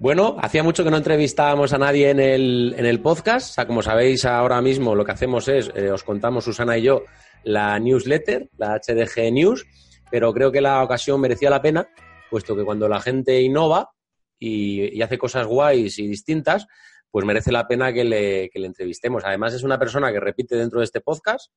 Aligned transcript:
Bueno, 0.00 0.36
hacía 0.38 0.62
mucho 0.62 0.84
que 0.84 0.92
no 0.92 0.96
entrevistábamos 0.96 1.72
a 1.72 1.78
nadie 1.78 2.10
en 2.10 2.20
el, 2.20 2.72
en 2.78 2.86
el 2.86 3.00
podcast. 3.00 3.50
O 3.50 3.54
sea, 3.54 3.66
como 3.66 3.82
sabéis, 3.82 4.24
ahora 4.24 4.62
mismo 4.62 4.94
lo 4.94 5.04
que 5.04 5.10
hacemos 5.10 5.48
es, 5.48 5.72
eh, 5.74 5.90
os 5.90 6.04
contamos 6.04 6.44
Susana 6.44 6.78
y 6.78 6.82
yo, 6.82 7.02
la 7.42 7.76
newsletter, 7.80 8.48
la 8.58 8.78
HDG 8.78 9.32
News, 9.32 9.66
pero 10.08 10.32
creo 10.32 10.52
que 10.52 10.60
la 10.60 10.84
ocasión 10.84 11.20
merecía 11.20 11.50
la 11.50 11.60
pena, 11.60 11.88
puesto 12.30 12.54
que 12.54 12.64
cuando 12.64 12.88
la 12.88 13.00
gente 13.00 13.42
innova 13.42 13.90
y, 14.38 15.02
hace 15.02 15.18
cosas 15.18 15.48
guays 15.48 15.98
y 15.98 16.06
distintas, 16.06 16.68
pues 17.10 17.26
merece 17.26 17.50
la 17.50 17.66
pena 17.66 17.92
que 17.92 18.04
le, 18.04 18.50
que 18.50 18.60
le 18.60 18.68
entrevistemos. 18.68 19.24
Además, 19.24 19.52
es 19.54 19.64
una 19.64 19.80
persona 19.80 20.12
que 20.12 20.20
repite 20.20 20.54
dentro 20.54 20.78
de 20.78 20.84
este 20.84 21.00
podcast, 21.00 21.50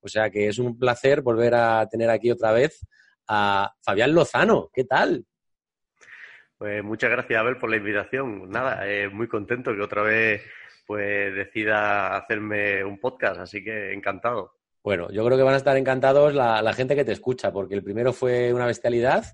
o 0.00 0.08
sea 0.08 0.28
que 0.28 0.48
es 0.48 0.58
un 0.58 0.78
placer 0.78 1.22
volver 1.22 1.54
a 1.54 1.88
tener 1.88 2.10
aquí 2.10 2.30
otra 2.30 2.52
vez 2.52 2.78
a 3.26 3.72
Fabián 3.80 4.12
Lozano. 4.12 4.68
¿Qué 4.70 4.84
tal? 4.84 5.24
Pues 6.58 6.82
muchas 6.82 7.10
gracias, 7.10 7.38
Abel, 7.38 7.58
por 7.58 7.68
la 7.68 7.76
invitación. 7.76 8.50
Nada, 8.50 8.88
eh, 8.88 9.08
muy 9.08 9.28
contento 9.28 9.74
que 9.74 9.82
otra 9.82 10.02
vez 10.02 10.42
pues 10.86 11.34
decida 11.34 12.16
hacerme 12.16 12.84
un 12.84 12.98
podcast, 12.98 13.40
así 13.40 13.62
que 13.62 13.92
encantado. 13.92 14.54
Bueno, 14.82 15.10
yo 15.10 15.24
creo 15.24 15.36
que 15.36 15.42
van 15.42 15.54
a 15.54 15.58
estar 15.58 15.76
encantados 15.76 16.32
la, 16.32 16.72
gente 16.72 16.94
que 16.94 17.04
te 17.04 17.12
escucha, 17.12 17.52
porque 17.52 17.74
el 17.74 17.82
primero 17.82 18.12
fue 18.12 18.54
una 18.54 18.66
bestialidad. 18.66 19.24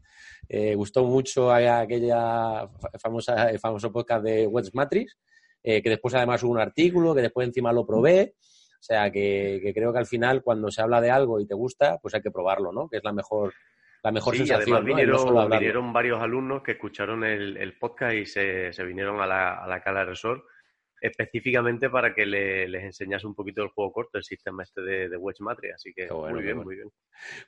Eh, 0.48 0.74
gustó 0.74 1.04
mucho 1.04 1.52
aquella 1.52 2.68
famosa, 2.98 3.50
el 3.50 3.60
famoso 3.60 3.92
podcast 3.92 4.24
de 4.24 4.46
West 4.46 4.74
Matrix, 4.74 5.18
eh, 5.62 5.82
que 5.82 5.90
después 5.90 6.14
además 6.14 6.42
hubo 6.42 6.52
un 6.52 6.60
artículo, 6.60 7.14
que 7.14 7.20
después 7.20 7.46
encima 7.46 7.70
lo 7.70 7.86
probé. 7.86 8.34
O 8.38 8.82
sea, 8.82 9.12
que, 9.12 9.60
que, 9.62 9.74
creo 9.74 9.92
que 9.92 9.98
al 9.98 10.06
final, 10.06 10.42
cuando 10.42 10.70
se 10.70 10.80
habla 10.80 11.02
de 11.02 11.10
algo 11.10 11.38
y 11.38 11.46
te 11.46 11.54
gusta, 11.54 11.98
pues 12.00 12.14
hay 12.14 12.22
que 12.22 12.30
probarlo, 12.30 12.72
¿no? 12.72 12.88
Que 12.88 12.96
es 12.96 13.04
la 13.04 13.12
mejor, 13.12 13.52
la 14.02 14.12
mejor 14.12 14.36
sí, 14.36 14.50
Además 14.50 14.84
vinieron, 14.84 15.92
varios 15.92 16.20
alumnos 16.20 16.62
que 16.62 16.72
escucharon 16.72 17.24
el, 17.24 17.78
podcast 17.78 18.14
y 18.14 18.26
se, 18.26 18.84
vinieron 18.84 19.20
a 19.20 19.26
la, 19.26 19.62
a 19.62 19.66
la 19.66 19.80
Cala 19.80 20.04
Resort 20.04 20.44
específicamente 21.02 21.90
para 21.90 22.14
que 22.14 22.24
les 22.24 22.84
enseñase 22.84 23.26
un 23.26 23.34
poquito 23.34 23.62
el 23.62 23.70
juego 23.70 23.92
corto, 23.92 24.18
el 24.18 24.24
sistema 24.24 24.62
este 24.62 24.82
de, 24.82 25.08
de 25.08 25.16
Wedge 25.16 25.40
Matrix. 25.40 25.74
Así 25.74 25.92
que 25.92 26.08
muy 26.08 26.42
bien, 26.42 26.58
muy 26.58 26.76
bien. 26.76 26.88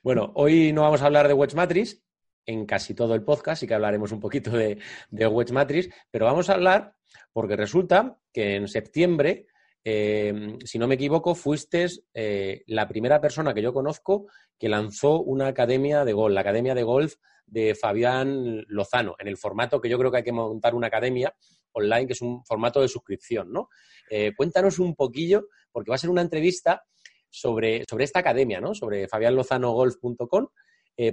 Bueno, 0.03 0.31
hoy 0.35 0.73
no 0.73 0.81
vamos 0.81 1.01
a 1.01 1.05
hablar 1.05 1.27
de 1.27 1.33
Wedge 1.33 1.55
Matrix 1.55 2.03
en 2.45 2.65
casi 2.65 2.93
todo 2.93 3.15
el 3.15 3.23
podcast, 3.23 3.61
sí 3.61 3.67
que 3.67 3.73
hablaremos 3.73 4.11
un 4.11 4.19
poquito 4.19 4.51
de, 4.51 4.77
de 5.09 5.27
Wedge 5.27 5.53
Matrix, 5.53 5.89
pero 6.11 6.25
vamos 6.25 6.49
a 6.49 6.53
hablar 6.53 6.95
porque 7.31 7.55
resulta 7.55 8.19
que 8.31 8.55
en 8.55 8.67
septiembre 8.67 9.47
eh, 9.87 10.57
si 10.65 10.79
no 10.79 10.87
me 10.87 10.95
equivoco, 10.95 11.35
fuiste 11.35 11.85
eh, 12.15 12.63
la 12.65 12.87
primera 12.87 13.21
persona 13.21 13.53
que 13.53 13.61
yo 13.61 13.71
conozco 13.71 14.25
que 14.57 14.67
lanzó 14.67 15.21
una 15.21 15.45
academia 15.45 16.03
de 16.03 16.13
golf, 16.13 16.33
la 16.33 16.41
Academia 16.41 16.73
de 16.73 16.81
Golf 16.81 17.13
de 17.45 17.75
Fabián 17.75 18.65
Lozano, 18.67 19.15
en 19.19 19.27
el 19.27 19.37
formato 19.37 19.79
que 19.79 19.87
yo 19.87 19.99
creo 19.99 20.09
que 20.09 20.17
hay 20.17 20.23
que 20.23 20.31
montar 20.31 20.73
una 20.73 20.87
academia 20.87 21.35
online, 21.73 22.07
que 22.07 22.13
es 22.13 22.21
un 22.21 22.43
formato 22.45 22.81
de 22.81 22.87
suscripción, 22.87 23.53
¿no? 23.53 23.69
Eh, 24.09 24.33
cuéntanos 24.35 24.79
un 24.79 24.95
poquillo, 24.95 25.49
porque 25.71 25.91
va 25.91 25.95
a 25.95 25.99
ser 25.99 26.09
una 26.09 26.21
entrevista 26.21 26.83
sobre, 27.29 27.83
sobre 27.87 28.05
esta 28.05 28.21
academia, 28.21 28.59
¿no? 28.59 28.73
Sobre 28.73 29.07
fabianlozanogolf.com. 29.07 30.47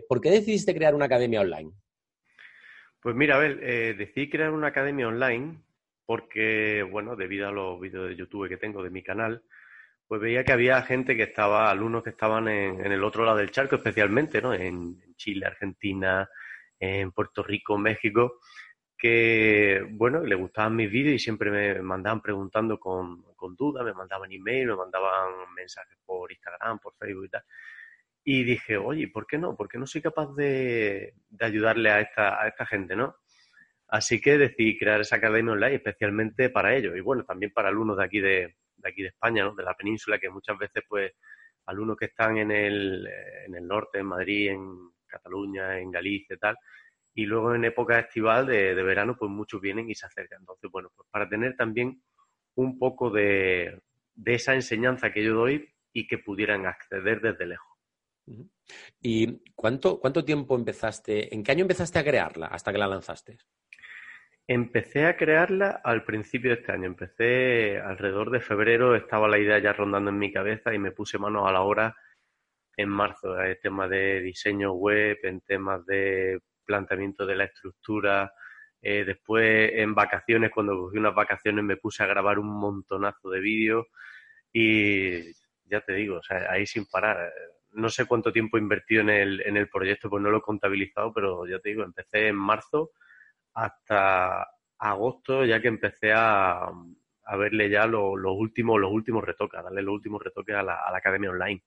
¿Por 0.09 0.20
qué 0.20 0.31
decidiste 0.31 0.75
crear 0.75 0.95
una 0.95 1.06
academia 1.06 1.41
online? 1.43 1.73
Pues 3.00 3.17
mira, 3.17 3.34
a 3.34 3.39
ver, 3.39 3.97
decidí 3.97 4.31
crear 4.31 4.53
una 4.53 4.69
academia 4.69 5.09
online 5.09 5.59
porque, 6.13 6.83
bueno, 6.83 7.17
debido 7.17 7.49
a 7.49 7.53
los 7.53 7.81
vídeos 7.81 8.07
de 8.07 8.17
YouTube 8.17 8.47
que 8.47 8.59
tengo 8.59 8.83
de 8.83 8.91
mi 8.91 9.03
canal, 9.03 9.43
pues 10.07 10.21
veía 10.21 10.45
que 10.45 10.53
había 10.53 10.83
gente 10.83 11.17
que 11.17 11.23
estaba, 11.23 11.71
alumnos 11.71 12.03
que 12.03 12.11
estaban 12.11 12.49
en, 12.49 12.85
el 12.85 13.03
otro 13.03 13.25
lado 13.25 13.39
del 13.39 13.51
charco, 13.51 13.77
especialmente, 13.77 14.43
¿no? 14.43 14.53
En, 14.53 15.01
Chile, 15.17 15.47
Argentina, 15.47 16.29
en 16.79 17.13
Puerto 17.13 17.43
Rico, 17.43 17.79
México, 17.79 18.41
que, 18.95 19.87
bueno, 19.93 20.21
le 20.21 20.35
gustaban 20.35 20.77
mis 20.77 20.91
vídeos 20.91 21.15
y 21.15 21.19
siempre 21.19 21.51
me 21.51 21.81
mandaban 21.81 22.21
preguntando 22.21 22.79
con, 22.79 23.23
con 23.35 23.57
dudas, 23.57 23.83
me 23.83 23.95
mandaban 23.95 24.31
email, 24.31 24.67
me 24.67 24.77
mandaban 24.77 25.55
mensajes 25.56 25.97
por 26.05 26.31
Instagram, 26.31 26.78
por 26.78 26.93
Facebook 26.97 27.25
y 27.25 27.31
tal. 27.31 27.45
Y 28.22 28.45
dije, 28.45 28.77
oye, 28.77 29.09
¿por 29.09 29.27
qué 29.27 29.39
no? 29.39 29.56
¿Por 29.56 29.67
qué 29.67 29.78
no 29.78 29.87
soy 29.87 30.03
capaz 30.03 30.34
de, 30.34 31.15
de 31.31 31.47
ayudarle 31.47 31.91
a 31.91 32.01
esta, 32.03 32.43
a 32.43 32.49
esta 32.49 32.67
gente, 32.67 32.97
no? 32.97 33.17
Así 33.92 34.22
que 34.22 34.38
decidí 34.38 34.78
crear 34.78 35.03
esa 35.03 35.16
academia 35.16 35.53
online 35.53 35.75
especialmente 35.75 36.48
para 36.48 36.75
ellos 36.75 36.97
y 36.97 37.00
bueno, 37.00 37.25
también 37.25 37.53
para 37.53 37.69
alumnos 37.69 37.98
de 37.98 38.04
aquí 38.04 38.20
de, 38.20 38.56
aquí 38.82 39.03
de 39.03 39.08
España, 39.08 39.44
¿no? 39.44 39.54
de 39.54 39.62
la 39.62 39.75
península, 39.75 40.19
que 40.19 40.30
muchas 40.30 40.56
veces 40.56 40.82
pues 40.88 41.12
alumnos 41.66 41.98
que 41.98 42.06
están 42.06 42.38
en 42.38 42.50
el, 42.50 43.06
en 43.47 43.54
el 43.54 43.66
norte, 43.66 43.98
en 43.98 44.06
Madrid, 44.06 44.48
en 44.48 44.92
Cataluña, 45.06 45.78
en 45.78 45.91
Galicia 45.91 46.36
y 46.36 46.38
tal, 46.38 46.56
y 47.12 47.26
luego 47.26 47.54
en 47.54 47.66
época 47.66 47.98
estival 47.98 48.47
de, 48.47 48.75
de 48.75 48.82
verano 48.82 49.14
pues 49.19 49.30
muchos 49.30 49.60
vienen 49.60 49.91
y 49.91 49.94
se 49.94 50.06
acercan. 50.06 50.41
Entonces, 50.41 50.70
bueno, 50.70 50.91
pues 50.97 51.06
para 51.10 51.28
tener 51.28 51.54
también 51.54 52.03
un 52.54 52.78
poco 52.78 53.10
de, 53.10 53.78
de 54.14 54.34
esa 54.34 54.54
enseñanza 54.54 55.12
que 55.12 55.22
yo 55.22 55.34
doy 55.34 55.69
y 55.92 56.06
que 56.06 56.16
pudieran 56.16 56.64
acceder 56.64 57.20
desde 57.20 57.44
lejos. 57.44 57.76
¿Y 59.03 59.42
cuánto, 59.54 60.00
cuánto 60.00 60.24
tiempo 60.24 60.56
empezaste, 60.56 61.34
en 61.34 61.42
qué 61.42 61.53
año 61.53 61.62
empezaste 61.62 61.98
a 61.98 62.04
crearla 62.04 62.47
hasta 62.47 62.72
que 62.72 62.78
la 62.78 62.86
lanzaste? 62.86 63.36
Empecé 64.48 65.06
a 65.06 65.16
crearla 65.16 65.80
al 65.84 66.04
principio 66.04 66.50
de 66.50 66.60
este 66.60 66.72
año. 66.72 66.86
Empecé 66.86 67.78
alrededor 67.78 68.30
de 68.30 68.41
febrero, 68.41 68.97
estaba 68.97 69.28
la 69.28 69.38
idea 69.38 69.58
ya 69.58 69.72
rondando 69.72 70.10
en 70.10 70.19
mi 70.19 70.32
cabeza 70.32 70.75
y 70.75 70.78
me 70.78 70.91
puse 70.91 71.19
manos 71.19 71.48
a 71.48 71.53
la 71.53 71.62
obra 71.62 71.97
en 72.76 72.88
marzo. 72.88 73.41
En 73.41 73.58
temas 73.60 73.91
de 73.91 74.20
diseño 74.20 74.72
web, 74.72 75.19
en 75.22 75.41
temas 75.42 75.86
de 75.86 76.41
planteamiento 76.64 77.25
de 77.26 77.36
la 77.36 77.44
estructura. 77.44 78.32
Eh, 78.80 79.04
después, 79.04 79.72
en 79.75 79.94
vacaciones, 79.94 80.50
cuando 80.50 80.76
cogí 80.76 80.98
unas 80.98 81.14
vacaciones, 81.14 81.64
me 81.64 81.76
puse 81.76 82.03
a 82.03 82.06
grabar 82.06 82.38
un 82.38 82.48
montonazo 82.48 83.30
de 83.30 83.41
vídeos 83.41 83.86
y 84.53 85.32
ya 85.64 85.80
te 85.82 85.94
digo, 85.94 86.16
o 86.16 86.22
sea, 86.22 86.50
ahí 86.50 86.66
sin 86.66 86.86
parar. 86.86 87.32
No 87.72 87.88
sé 87.88 88.06
cuánto 88.06 88.32
tiempo 88.32 88.56
he 88.56 88.60
invertido 88.60 89.03
en 89.03 89.10
el, 89.10 89.41
en 89.42 89.56
el 89.56 89.69
proyecto, 89.69 90.10
pues 90.10 90.22
no 90.22 90.30
lo 90.30 90.38
he 90.38 90.42
contabilizado, 90.42 91.12
pero 91.12 91.47
ya 91.47 91.59
te 91.60 91.70
digo, 91.70 91.84
empecé 91.84 92.28
en 92.28 92.36
marzo 92.36 92.91
hasta 93.55 94.49
agosto, 94.79 95.45
ya 95.45 95.61
que 95.61 95.69
empecé 95.69 96.13
a, 96.13 96.71
a 97.25 97.37
verle 97.37 97.71
ya 97.71 97.87
los 97.87 98.19
últimos, 98.37 98.81
los 98.81 98.93
últimos 98.93 99.25
retoques, 99.25 99.61
a 99.61 99.63
darle 99.63 99.83
los 99.83 99.95
últimos 99.95 100.23
retoques 100.23 100.55
a 100.55 100.63
la, 100.63 100.77
a 100.77 100.91
la 100.91 100.99
academia 100.99 101.31
online. 101.31 101.63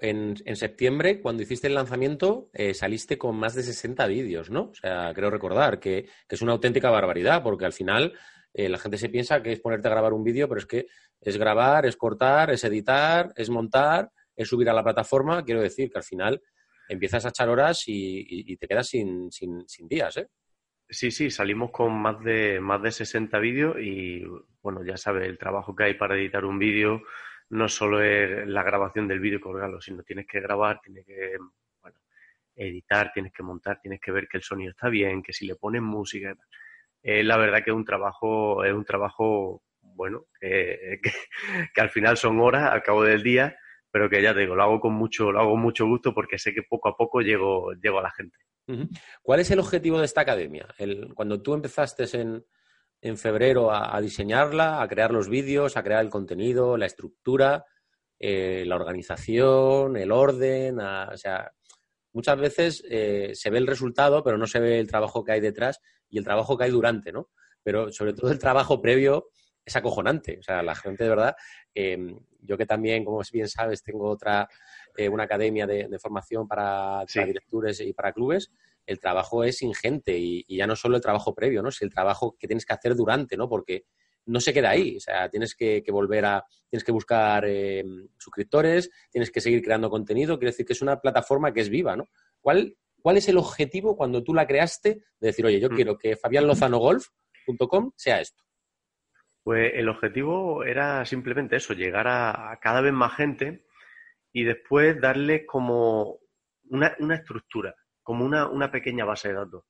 En, 0.00 0.36
en, 0.44 0.56
septiembre, 0.56 1.20
cuando 1.20 1.42
hiciste 1.42 1.66
el 1.66 1.74
lanzamiento, 1.74 2.50
eh, 2.52 2.72
saliste 2.72 3.18
con 3.18 3.36
más 3.36 3.54
de 3.54 3.64
60 3.64 4.06
vídeos, 4.06 4.50
¿no? 4.50 4.70
O 4.70 4.74
sea, 4.74 5.12
creo 5.12 5.30
recordar 5.30 5.80
que, 5.80 6.08
es 6.28 6.42
una 6.42 6.52
auténtica 6.52 6.90
barbaridad, 6.90 7.42
porque 7.42 7.64
al 7.64 7.72
final 7.72 8.12
eh, 8.52 8.68
la 8.68 8.78
gente 8.78 8.96
se 8.96 9.08
piensa 9.08 9.42
que 9.42 9.52
es 9.52 9.60
ponerte 9.60 9.88
a 9.88 9.90
grabar 9.90 10.12
un 10.12 10.22
vídeo, 10.22 10.48
pero 10.48 10.60
es 10.60 10.66
que 10.66 10.86
es 11.20 11.36
grabar, 11.36 11.84
es 11.84 11.96
cortar, 11.96 12.50
es 12.50 12.62
editar, 12.62 13.32
es 13.34 13.50
montar, 13.50 14.10
es 14.36 14.48
subir 14.48 14.68
a 14.70 14.72
la 14.72 14.84
plataforma. 14.84 15.44
Quiero 15.44 15.60
decir 15.60 15.90
que 15.90 15.98
al 15.98 16.04
final 16.04 16.40
empiezas 16.88 17.24
a 17.24 17.30
echar 17.30 17.48
horas 17.48 17.88
y, 17.88 18.20
y, 18.20 18.52
y 18.52 18.56
te 18.56 18.68
quedas 18.68 18.86
sin, 18.86 19.32
sin, 19.32 19.66
sin 19.66 19.88
días, 19.88 20.16
¿eh? 20.16 20.28
Sí, 20.88 21.10
sí, 21.10 21.30
salimos 21.30 21.70
con 21.70 21.92
más 22.00 22.22
de, 22.22 22.60
más 22.60 22.80
de 22.82 22.92
60 22.92 23.38
vídeos 23.38 23.76
y, 23.80 24.24
bueno, 24.62 24.84
ya 24.84 24.96
sabes, 24.96 25.26
el 25.28 25.38
trabajo 25.38 25.74
que 25.74 25.84
hay 25.84 25.94
para 25.94 26.14
editar 26.16 26.44
un 26.44 26.58
vídeo 26.58 27.02
no 27.50 27.68
solo 27.68 28.02
es 28.02 28.46
la 28.46 28.62
grabación 28.62 29.08
del 29.08 29.20
vídeo 29.20 29.38
y 29.38 29.40
colgarlo, 29.40 29.80
sino 29.80 30.02
tienes 30.02 30.26
que 30.26 30.40
grabar, 30.40 30.80
tienes 30.82 31.06
que, 31.06 31.36
bueno, 31.82 31.98
editar, 32.56 33.12
tienes 33.12 33.32
que 33.32 33.42
montar, 33.42 33.80
tienes 33.80 34.00
que 34.00 34.12
ver 34.12 34.28
que 34.28 34.36
el 34.38 34.42
sonido 34.42 34.70
está 34.72 34.88
bien, 34.88 35.22
que 35.22 35.32
si 35.32 35.46
le 35.46 35.56
pones 35.56 35.82
música. 35.82 36.36
Eh, 37.02 37.24
la 37.24 37.36
verdad 37.36 37.64
que 37.64 37.70
es 37.70 37.76
un 37.76 37.84
trabajo, 37.84 38.64
es 38.64 38.72
un 38.72 38.84
trabajo, 38.84 39.62
bueno, 39.80 40.26
que, 40.40 41.00
que, 41.74 41.80
al 41.80 41.90
final 41.90 42.16
son 42.16 42.40
horas 42.40 42.72
al 42.72 42.82
cabo 42.82 43.04
del 43.04 43.22
día, 43.22 43.56
pero 43.90 44.10
que 44.10 44.22
ya 44.22 44.34
te 44.34 44.40
digo, 44.40 44.54
lo 44.56 44.62
hago 44.62 44.80
con 44.80 44.94
mucho, 44.94 45.32
lo 45.32 45.40
hago 45.40 45.52
con 45.52 45.60
mucho 45.60 45.86
gusto 45.86 46.14
porque 46.14 46.38
sé 46.38 46.54
que 46.54 46.62
poco 46.62 46.88
a 46.88 46.96
poco 46.96 47.20
llego, 47.20 47.72
llego 47.74 47.98
a 48.00 48.02
la 48.02 48.10
gente. 48.10 48.38
¿Cuál 49.22 49.40
es 49.40 49.50
el 49.50 49.58
objetivo 49.58 49.98
de 49.98 50.06
esta 50.06 50.22
academia? 50.22 50.66
cuando 51.14 51.42
tú 51.42 51.54
empezaste 51.54 52.04
en, 52.18 52.44
en 53.00 53.18
febrero 53.18 53.70
a, 53.70 54.00
diseñarla, 54.00 54.80
a 54.80 54.88
crear 54.88 55.12
los 55.12 55.28
vídeos, 55.28 55.76
a 55.76 55.82
crear 55.82 56.02
el 56.02 56.10
contenido, 56.10 56.78
la 56.78 56.86
estructura, 56.86 57.66
eh, 58.18 58.64
la 58.66 58.76
organización, 58.76 59.96
el 59.98 60.10
orden, 60.10 60.80
o 60.80 61.16
sea, 61.16 61.52
muchas 62.14 62.38
veces 62.38 62.82
eh, 62.88 63.32
se 63.34 63.50
ve 63.50 63.58
el 63.58 63.66
resultado, 63.66 64.24
pero 64.24 64.38
no 64.38 64.46
se 64.46 64.60
ve 64.60 64.78
el 64.78 64.86
trabajo 64.86 65.22
que 65.22 65.32
hay 65.32 65.40
detrás 65.40 65.80
y 66.08 66.16
el 66.16 66.24
trabajo 66.24 66.56
que 66.56 66.64
hay 66.64 66.70
durante, 66.70 67.12
¿no? 67.12 67.28
Pero 67.62 67.92
sobre 67.92 68.14
todo 68.14 68.30
el 68.30 68.38
trabajo 68.38 68.80
previo 68.80 69.28
es 69.64 69.76
acojonante. 69.76 70.38
O 70.38 70.42
sea, 70.42 70.62
la 70.62 70.74
gente 70.74 71.04
de 71.04 71.10
verdad, 71.10 71.36
em, 71.74 72.18
yo 72.44 72.56
que 72.56 72.66
también, 72.66 73.04
como 73.04 73.20
bien 73.32 73.48
sabes, 73.48 73.82
tengo 73.82 74.08
otra, 74.08 74.48
eh, 74.96 75.08
una 75.08 75.24
academia 75.24 75.66
de, 75.66 75.98
formación 75.98 76.46
para, 76.46 77.04
directores 77.12 77.80
y 77.80 77.92
para 77.92 78.12
clubes, 78.12 78.50
el 78.86 79.00
trabajo 79.00 79.44
es 79.44 79.62
ingente 79.62 80.16
y, 80.18 80.44
ya 80.48 80.66
no 80.66 80.76
solo 80.76 80.96
el 80.96 81.02
trabajo 81.02 81.34
previo, 81.34 81.62
¿no? 81.62 81.70
sino 81.70 81.86
el 81.86 81.94
trabajo 81.94 82.36
que 82.38 82.46
tienes 82.46 82.66
que 82.66 82.74
hacer 82.74 82.94
durante, 82.94 83.36
¿no? 83.36 83.48
Porque 83.48 83.84
no 84.26 84.40
se 84.40 84.52
queda 84.52 84.70
ahí, 84.70 84.96
o 84.96 85.00
sea, 85.00 85.28
tienes 85.28 85.54
que, 85.54 85.82
volver 85.88 86.24
a, 86.24 86.44
tienes 86.68 86.84
que 86.84 86.92
buscar 86.92 87.44
em, 87.46 88.08
suscriptores, 88.18 88.90
tienes 89.10 89.30
que 89.30 89.40
seguir 89.40 89.62
creando 89.62 89.90
contenido, 89.90 90.38
quiere 90.38 90.52
decir 90.52 90.64
que 90.64 90.72
es 90.72 90.82
una 90.82 91.00
plataforma 91.00 91.52
que 91.52 91.60
es 91.60 91.68
viva, 91.68 91.96
¿no? 91.96 92.08
¿Cuál, 92.40 92.76
¿Cuál 93.02 93.18
es 93.18 93.28
el 93.28 93.36
objetivo 93.36 93.96
cuando 93.96 94.22
tú 94.22 94.32
la 94.32 94.46
creaste 94.46 95.02
de 95.20 95.26
decir, 95.26 95.44
oye, 95.44 95.60
yo 95.60 95.68
mm. 95.70 95.74
quiero 95.74 95.98
que 95.98 96.16
Fabián 96.16 96.46
Lozano 96.46 96.78
Golf 96.78 97.08
www.eclipsecoach.com 97.46 97.92
sea 97.96 98.20
esto. 98.20 98.42
Pues 99.44 99.72
el 99.74 99.90
objetivo 99.90 100.64
era 100.64 101.04
simplemente 101.04 101.56
eso, 101.56 101.74
llegar 101.74 102.08
a, 102.08 102.58
cada 102.62 102.80
vez 102.80 102.94
más 102.94 103.14
gente 103.14 103.66
y 104.32 104.42
después 104.42 104.98
darle 104.98 105.44
como 105.44 106.18
una, 106.70 106.96
estructura, 107.14 107.74
como 108.02 108.24
una, 108.24 108.70
pequeña 108.70 109.04
base 109.04 109.28
de 109.28 109.34
datos. 109.34 109.64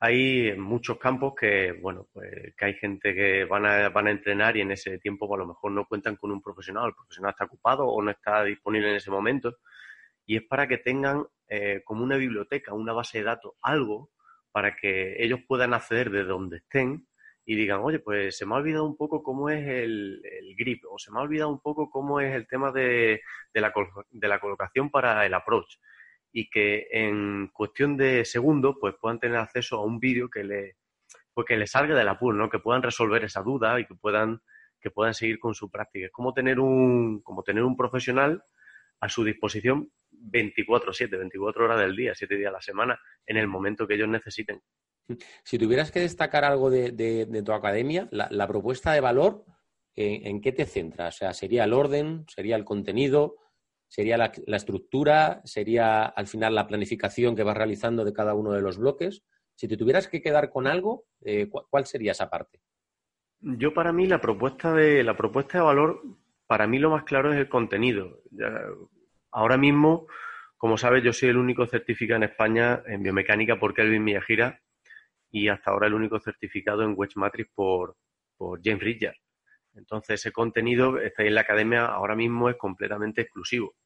Hay 0.00 0.54
muchos 0.58 0.98
campos 0.98 1.32
que, 1.34 1.72
bueno, 1.72 2.08
pues 2.12 2.54
que 2.56 2.64
hay 2.66 2.74
gente 2.74 3.14
que 3.14 3.44
van 3.46 3.64
a, 3.64 3.88
van 3.88 4.06
a 4.08 4.10
entrenar 4.10 4.58
y 4.58 4.60
en 4.60 4.72
ese 4.72 4.98
tiempo 4.98 5.26
pues, 5.26 5.38
a 5.38 5.44
lo 5.44 5.48
mejor 5.48 5.72
no 5.72 5.86
cuentan 5.86 6.16
con 6.16 6.30
un 6.30 6.42
profesional, 6.42 6.88
el 6.88 6.94
profesional 6.94 7.30
está 7.30 7.46
ocupado 7.46 7.86
o 7.86 8.02
no 8.02 8.10
está 8.10 8.44
disponible 8.44 8.90
en 8.90 8.96
ese 8.96 9.10
momento. 9.10 9.56
Y 10.26 10.36
es 10.36 10.42
para 10.42 10.68
que 10.68 10.78
tengan 10.78 11.24
eh, 11.48 11.82
como 11.84 12.04
una 12.04 12.16
biblioteca, 12.16 12.74
una 12.74 12.92
base 12.92 13.18
de 13.18 13.24
datos, 13.24 13.54
algo 13.62 14.10
para 14.52 14.76
que 14.76 15.22
ellos 15.24 15.40
puedan 15.48 15.72
acceder 15.72 16.10
de 16.10 16.24
donde 16.24 16.58
estén 16.58 17.06
y 17.44 17.56
digan, 17.56 17.80
oye, 17.82 17.98
pues 17.98 18.36
se 18.36 18.46
me 18.46 18.54
ha 18.54 18.58
olvidado 18.58 18.84
un 18.84 18.96
poco 18.96 19.22
cómo 19.22 19.50
es 19.50 19.66
el, 19.66 20.22
grip 20.56 20.84
o 20.90 20.98
se 20.98 21.10
me 21.10 21.18
ha 21.18 21.22
olvidado 21.22 21.50
un 21.50 21.60
poco 21.60 21.90
cómo 21.90 22.20
es 22.20 22.34
el 22.34 22.46
tema 22.46 22.70
de, 22.70 23.22
la, 23.54 23.72
de 24.10 24.28
la 24.28 24.40
colocación 24.40 24.90
para 24.90 25.24
el 25.26 25.34
approach 25.34 25.76
y 26.32 26.48
que 26.48 26.86
en 26.90 27.48
cuestión 27.48 27.96
de 27.96 28.24
segundos 28.24 28.76
pues 28.80 28.94
puedan 29.00 29.18
tener 29.18 29.38
acceso 29.38 29.76
a 29.76 29.84
un 29.84 29.98
vídeo 29.98 30.28
que 30.28 30.44
le 30.44 30.76
pues 31.32 31.46
que 31.46 31.56
les 31.56 31.70
salga 31.70 31.94
del 31.94 32.08
apuro, 32.08 32.36
¿no? 32.36 32.50
Que 32.50 32.58
puedan 32.58 32.82
resolver 32.82 33.24
esa 33.24 33.42
duda 33.42 33.78
y 33.80 33.86
que 33.86 33.94
puedan 33.94 34.42
que 34.80 34.90
puedan 34.90 35.14
seguir 35.14 35.38
con 35.38 35.54
su 35.54 35.70
práctica. 35.70 36.06
Es 36.06 36.12
como 36.12 36.32
tener 36.32 36.58
un 36.60 37.20
como 37.22 37.42
tener 37.42 37.62
un 37.62 37.76
profesional 37.76 38.42
a 39.00 39.08
su 39.08 39.24
disposición 39.24 39.90
24/7, 40.10 41.18
24 41.18 41.64
horas 41.64 41.80
del 41.80 41.96
día, 41.96 42.14
7 42.14 42.36
días 42.36 42.50
a 42.50 42.52
la 42.52 42.62
semana, 42.62 43.00
en 43.26 43.36
el 43.36 43.46
momento 43.46 43.86
que 43.86 43.94
ellos 43.94 44.08
necesiten. 44.08 44.60
Si 45.44 45.58
tuvieras 45.58 45.90
que 45.90 46.00
destacar 46.00 46.44
algo 46.44 46.70
de, 46.70 47.42
tu 47.44 47.52
academia, 47.52 48.08
la, 48.10 48.46
propuesta 48.46 48.92
de 48.92 49.00
valor, 49.00 49.44
¿en, 49.94 50.40
qué 50.40 50.52
te 50.52 50.66
centras? 50.66 51.16
O 51.16 51.18
sea, 51.18 51.32
¿sería 51.32 51.64
el 51.64 51.72
orden? 51.72 52.24
¿Sería 52.28 52.56
el 52.56 52.64
contenido? 52.64 53.36
¿Sería 53.88 54.16
la, 54.16 54.32
estructura? 54.56 55.40
¿Sería 55.44 56.04
al 56.04 56.26
final 56.26 56.54
la 56.54 56.66
planificación 56.66 57.34
que 57.34 57.42
vas 57.42 57.56
realizando 57.56 58.04
de 58.04 58.12
cada 58.12 58.34
uno 58.34 58.52
de 58.52 58.62
los 58.62 58.78
bloques? 58.78 59.22
Si 59.54 59.68
te 59.68 59.76
tuvieras 59.76 60.08
que 60.08 60.22
quedar 60.22 60.50
con 60.50 60.66
algo, 60.66 61.04
eh, 61.22 61.48
¿cuál 61.48 61.86
sería 61.86 62.12
esa 62.12 62.30
parte? 62.30 62.60
Yo 63.40 63.74
para 63.74 63.92
mí 63.92 64.06
la 64.06 64.20
propuesta 64.20 64.72
de 64.74 65.02
la 65.02 65.16
propuesta 65.16 65.58
de 65.58 65.64
valor, 65.64 66.02
para 66.46 66.66
mí 66.66 66.78
lo 66.78 66.90
más 66.90 67.04
claro 67.04 67.32
es 67.32 67.38
el 67.38 67.48
contenido. 67.48 68.22
ahora 69.30 69.56
mismo, 69.56 70.06
como 70.56 70.76
sabes, 70.76 71.02
yo 71.02 71.12
soy 71.12 71.30
el 71.30 71.36
único 71.36 71.66
certificado 71.66 72.16
en 72.18 72.24
España 72.24 72.82
en 72.86 73.02
biomecánica 73.02 73.58
por 73.58 73.74
Kelvin 73.74 74.04
Miyajira 74.04 74.60
y 75.30 75.48
hasta 75.48 75.70
ahora 75.70 75.86
el 75.86 75.94
único 75.94 76.18
certificado 76.20 76.82
en 76.82 76.94
Wedge 76.96 77.16
Matrix 77.16 77.50
por, 77.54 77.96
por 78.36 78.60
James 78.62 78.82
Ridger. 78.82 79.16
Entonces, 79.74 80.20
ese 80.20 80.32
contenido 80.32 80.98
está 80.98 81.22
en 81.22 81.34
la 81.34 81.42
academia 81.42 81.86
ahora 81.86 82.16
mismo 82.16 82.50
es 82.50 82.56
completamente 82.56 83.22
exclusivo. 83.22 83.76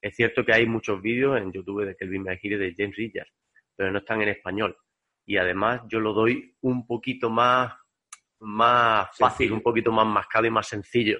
Es 0.00 0.16
cierto 0.16 0.44
que 0.44 0.52
hay 0.52 0.66
muchos 0.66 1.00
vídeos 1.00 1.38
en 1.38 1.52
YouTube 1.52 1.84
de 1.84 1.96
Kelvin 1.96 2.22
McGee 2.22 2.56
de 2.56 2.74
James 2.76 2.96
Ridger, 2.96 3.26
pero 3.76 3.90
no 3.90 3.98
están 3.98 4.22
en 4.22 4.28
español. 4.28 4.76
Y 5.26 5.36
además 5.36 5.82
yo 5.88 6.00
lo 6.00 6.12
doy 6.12 6.56
un 6.60 6.86
poquito 6.86 7.30
más, 7.30 7.74
más 8.40 9.16
fácil, 9.16 9.52
un 9.52 9.62
poquito 9.62 9.92
más 9.92 10.06
mascado 10.06 10.46
y 10.46 10.50
más 10.50 10.68
sencillo. 10.68 11.18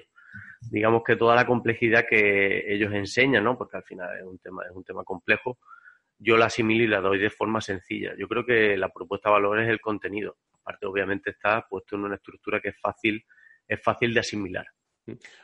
Digamos 0.69 1.03
que 1.03 1.15
toda 1.15 1.35
la 1.35 1.45
complejidad 1.45 2.05
que 2.07 2.71
ellos 2.73 2.93
enseñan, 2.93 3.43
¿no? 3.43 3.57
Porque 3.57 3.77
al 3.77 3.83
final 3.83 4.17
es 4.17 4.23
un 4.23 4.37
tema, 4.39 4.63
es 4.63 4.71
un 4.71 4.83
tema 4.83 5.03
complejo, 5.03 5.57
yo 6.17 6.37
la 6.37 6.45
asimilo 6.45 6.83
y 6.83 6.87
la 6.87 7.01
doy 7.01 7.19
de 7.19 7.29
forma 7.29 7.61
sencilla. 7.61 8.13
Yo 8.17 8.27
creo 8.27 8.45
que 8.45 8.77
la 8.77 8.89
propuesta 8.89 9.29
de 9.29 9.33
valor 9.33 9.59
es 9.59 9.69
el 9.69 9.81
contenido. 9.81 10.37
Aparte, 10.53 10.85
obviamente, 10.85 11.31
está 11.31 11.65
puesto 11.67 11.95
en 11.95 12.03
una 12.03 12.15
estructura 12.15 12.59
que 12.59 12.69
es 12.69 12.79
fácil, 12.79 13.23
es 13.67 13.81
fácil 13.81 14.13
de 14.13 14.19
asimilar. 14.19 14.65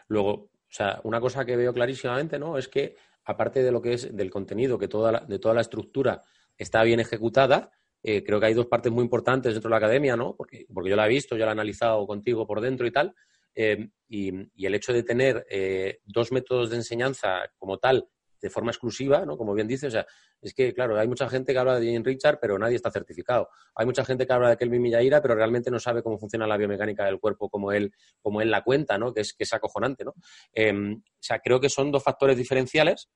Luego, 0.08 0.32
o 0.32 0.50
sea, 0.68 1.00
una 1.04 1.20
cosa 1.20 1.46
que 1.46 1.56
veo 1.56 1.74
clarísimamente, 1.74 2.40
¿no? 2.40 2.58
Es 2.58 2.68
que, 2.68 2.96
aparte 3.26 3.62
de 3.62 3.72
lo 3.72 3.82
que 3.82 3.94
es 3.94 4.16
del 4.16 4.32
contenido, 4.32 4.80
que 4.80 4.88
toda 4.88 5.12
la, 5.12 5.20
de 5.20 5.40
toda 5.40 5.54
la 5.54 5.62
estructura 5.62 6.22
está 6.58 6.84
bien 6.84 7.00
ejecutada, 7.00 7.72
eh, 8.04 8.24
creo 8.24 8.40
que 8.40 8.48
hay 8.48 8.54
dos 8.54 8.66
partes 8.66 8.92
muy 8.92 9.04
importantes 9.04 9.54
dentro 9.54 9.70
de 9.70 9.72
la 9.72 9.78
academia, 9.78 10.16
¿no? 10.16 10.36
Porque, 10.36 10.66
porque 10.74 10.90
yo 10.90 10.96
la 10.96 11.06
he 11.06 11.10
visto, 11.10 11.36
yo 11.36 11.46
la 11.46 11.52
he 11.52 11.54
analizado 11.54 12.06
contigo 12.08 12.48
por 12.48 12.62
dentro 12.62 12.88
y 12.88 12.92
tal. 12.92 13.14
Eh, 13.54 13.90
y, 14.08 14.30
el 14.66 14.76
hecho 14.76 14.94
de 14.94 15.04
tener 15.04 15.46
eh, 15.50 16.00
dos 16.06 16.32
métodos 16.32 16.70
de 16.70 16.78
enseñanza 16.78 17.44
como 17.58 17.78
tal 17.78 18.08
de 18.42 18.50
forma 18.50 18.72
exclusiva, 18.72 19.26
¿no? 19.26 19.38
Como 19.38 19.54
bien 19.54 19.68
dice, 19.68 19.88
o 19.88 19.92
sea, 19.92 20.06
es 20.42 20.54
que, 20.54 20.74
claro, 20.74 21.00
hay 21.00 21.08
mucha 21.08 21.30
gente 21.30 21.54
que 21.54 21.60
habla 21.60 21.80
de 21.80 21.86
Jane 21.86 22.04
Richard, 22.04 22.40
pero 22.42 22.58
nadie 22.58 22.76
está 22.76 22.90
certificado. 22.92 23.50
Hay 23.76 23.86
mucha 23.86 24.04
gente 24.04 24.26
que 24.26 24.34
habla 24.34 24.50
de 24.50 24.58
Kelvin 24.58 24.82
Millaira, 24.82 25.22
pero 25.22 25.36
realmente 25.36 25.70
no 25.70 25.80
sabe 25.80 26.02
cómo 26.02 26.18
funciona 26.18 26.48
la 26.48 26.58
biomecánica 26.58 27.06
del 27.06 27.20
cuerpo 27.20 27.50
como 27.50 27.72
él, 27.72 27.94
como 28.22 28.42
él 28.42 28.50
la 28.50 28.64
cuenta, 28.64 28.98
¿no? 28.98 29.14
Que 29.14 29.22
es, 29.22 29.34
que 29.34 29.44
es 29.44 29.54
acojonante, 29.54 30.04
¿no? 30.04 30.16
Em, 30.54 30.96
o 30.96 31.20
sea, 31.20 31.40
creo 31.40 31.60
que 31.60 31.70
son 31.70 31.92
dos 31.92 32.04
factores 32.04 32.38
diferenciales 32.38 33.10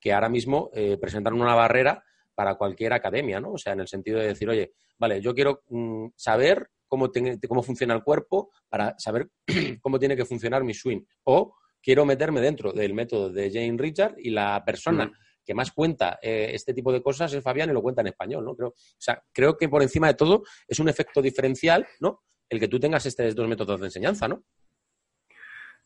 que 0.00 0.12
ahora 0.12 0.28
mismo 0.28 0.70
eh, 0.74 0.98
presentan 1.00 1.34
una 1.34 1.54
barrera 1.54 2.02
para 2.34 2.56
cualquier 2.56 2.92
academia, 2.92 3.40
¿no? 3.40 3.52
O 3.52 3.58
sea, 3.58 3.72
en 3.72 3.80
el 3.80 3.88
sentido 3.88 4.18
de 4.18 4.28
decir, 4.28 4.48
oye, 4.48 4.72
vale, 4.98 5.20
yo 5.20 5.34
quiero 5.34 5.62
mm, 5.68 6.08
saber 6.16 6.70
cómo, 6.88 7.10
cómo 7.48 7.62
funciona 7.62 7.94
el 7.94 8.02
cuerpo 8.02 8.50
para 8.68 8.94
saber 8.98 9.30
cómo 9.80 9.98
tiene 9.98 10.16
que 10.16 10.24
funcionar 10.24 10.64
mi 10.64 10.74
swing. 10.74 11.02
O 11.24 11.54
quiero 11.82 12.06
meterme 12.06 12.40
dentro 12.40 12.72
del 12.72 12.94
método 12.94 13.30
de 13.30 13.50
Jane 13.50 13.76
Richard 13.76 14.14
y 14.18 14.30
la 14.30 14.62
persona 14.64 15.06
mm. 15.06 15.12
que 15.44 15.54
más 15.54 15.72
cuenta 15.72 16.18
eh, 16.22 16.50
este 16.54 16.72
tipo 16.72 16.92
de 16.92 17.02
cosas 17.02 17.32
es 17.32 17.42
Fabián 17.42 17.70
y 17.70 17.72
lo 17.72 17.82
cuenta 17.82 18.00
en 18.02 18.08
español, 18.08 18.44
¿no? 18.44 18.54
Creo, 18.54 18.68
o 18.68 18.74
sea, 18.98 19.22
creo 19.32 19.56
que 19.56 19.68
por 19.68 19.82
encima 19.82 20.06
de 20.06 20.14
todo 20.14 20.44
es 20.66 20.78
un 20.78 20.88
efecto 20.88 21.20
diferencial, 21.20 21.86
¿no? 22.00 22.22
El 22.48 22.60
que 22.60 22.68
tú 22.68 22.78
tengas 22.78 23.04
estos 23.06 23.34
dos 23.34 23.48
métodos 23.48 23.80
de 23.80 23.86
enseñanza, 23.86 24.28
¿no? 24.28 24.44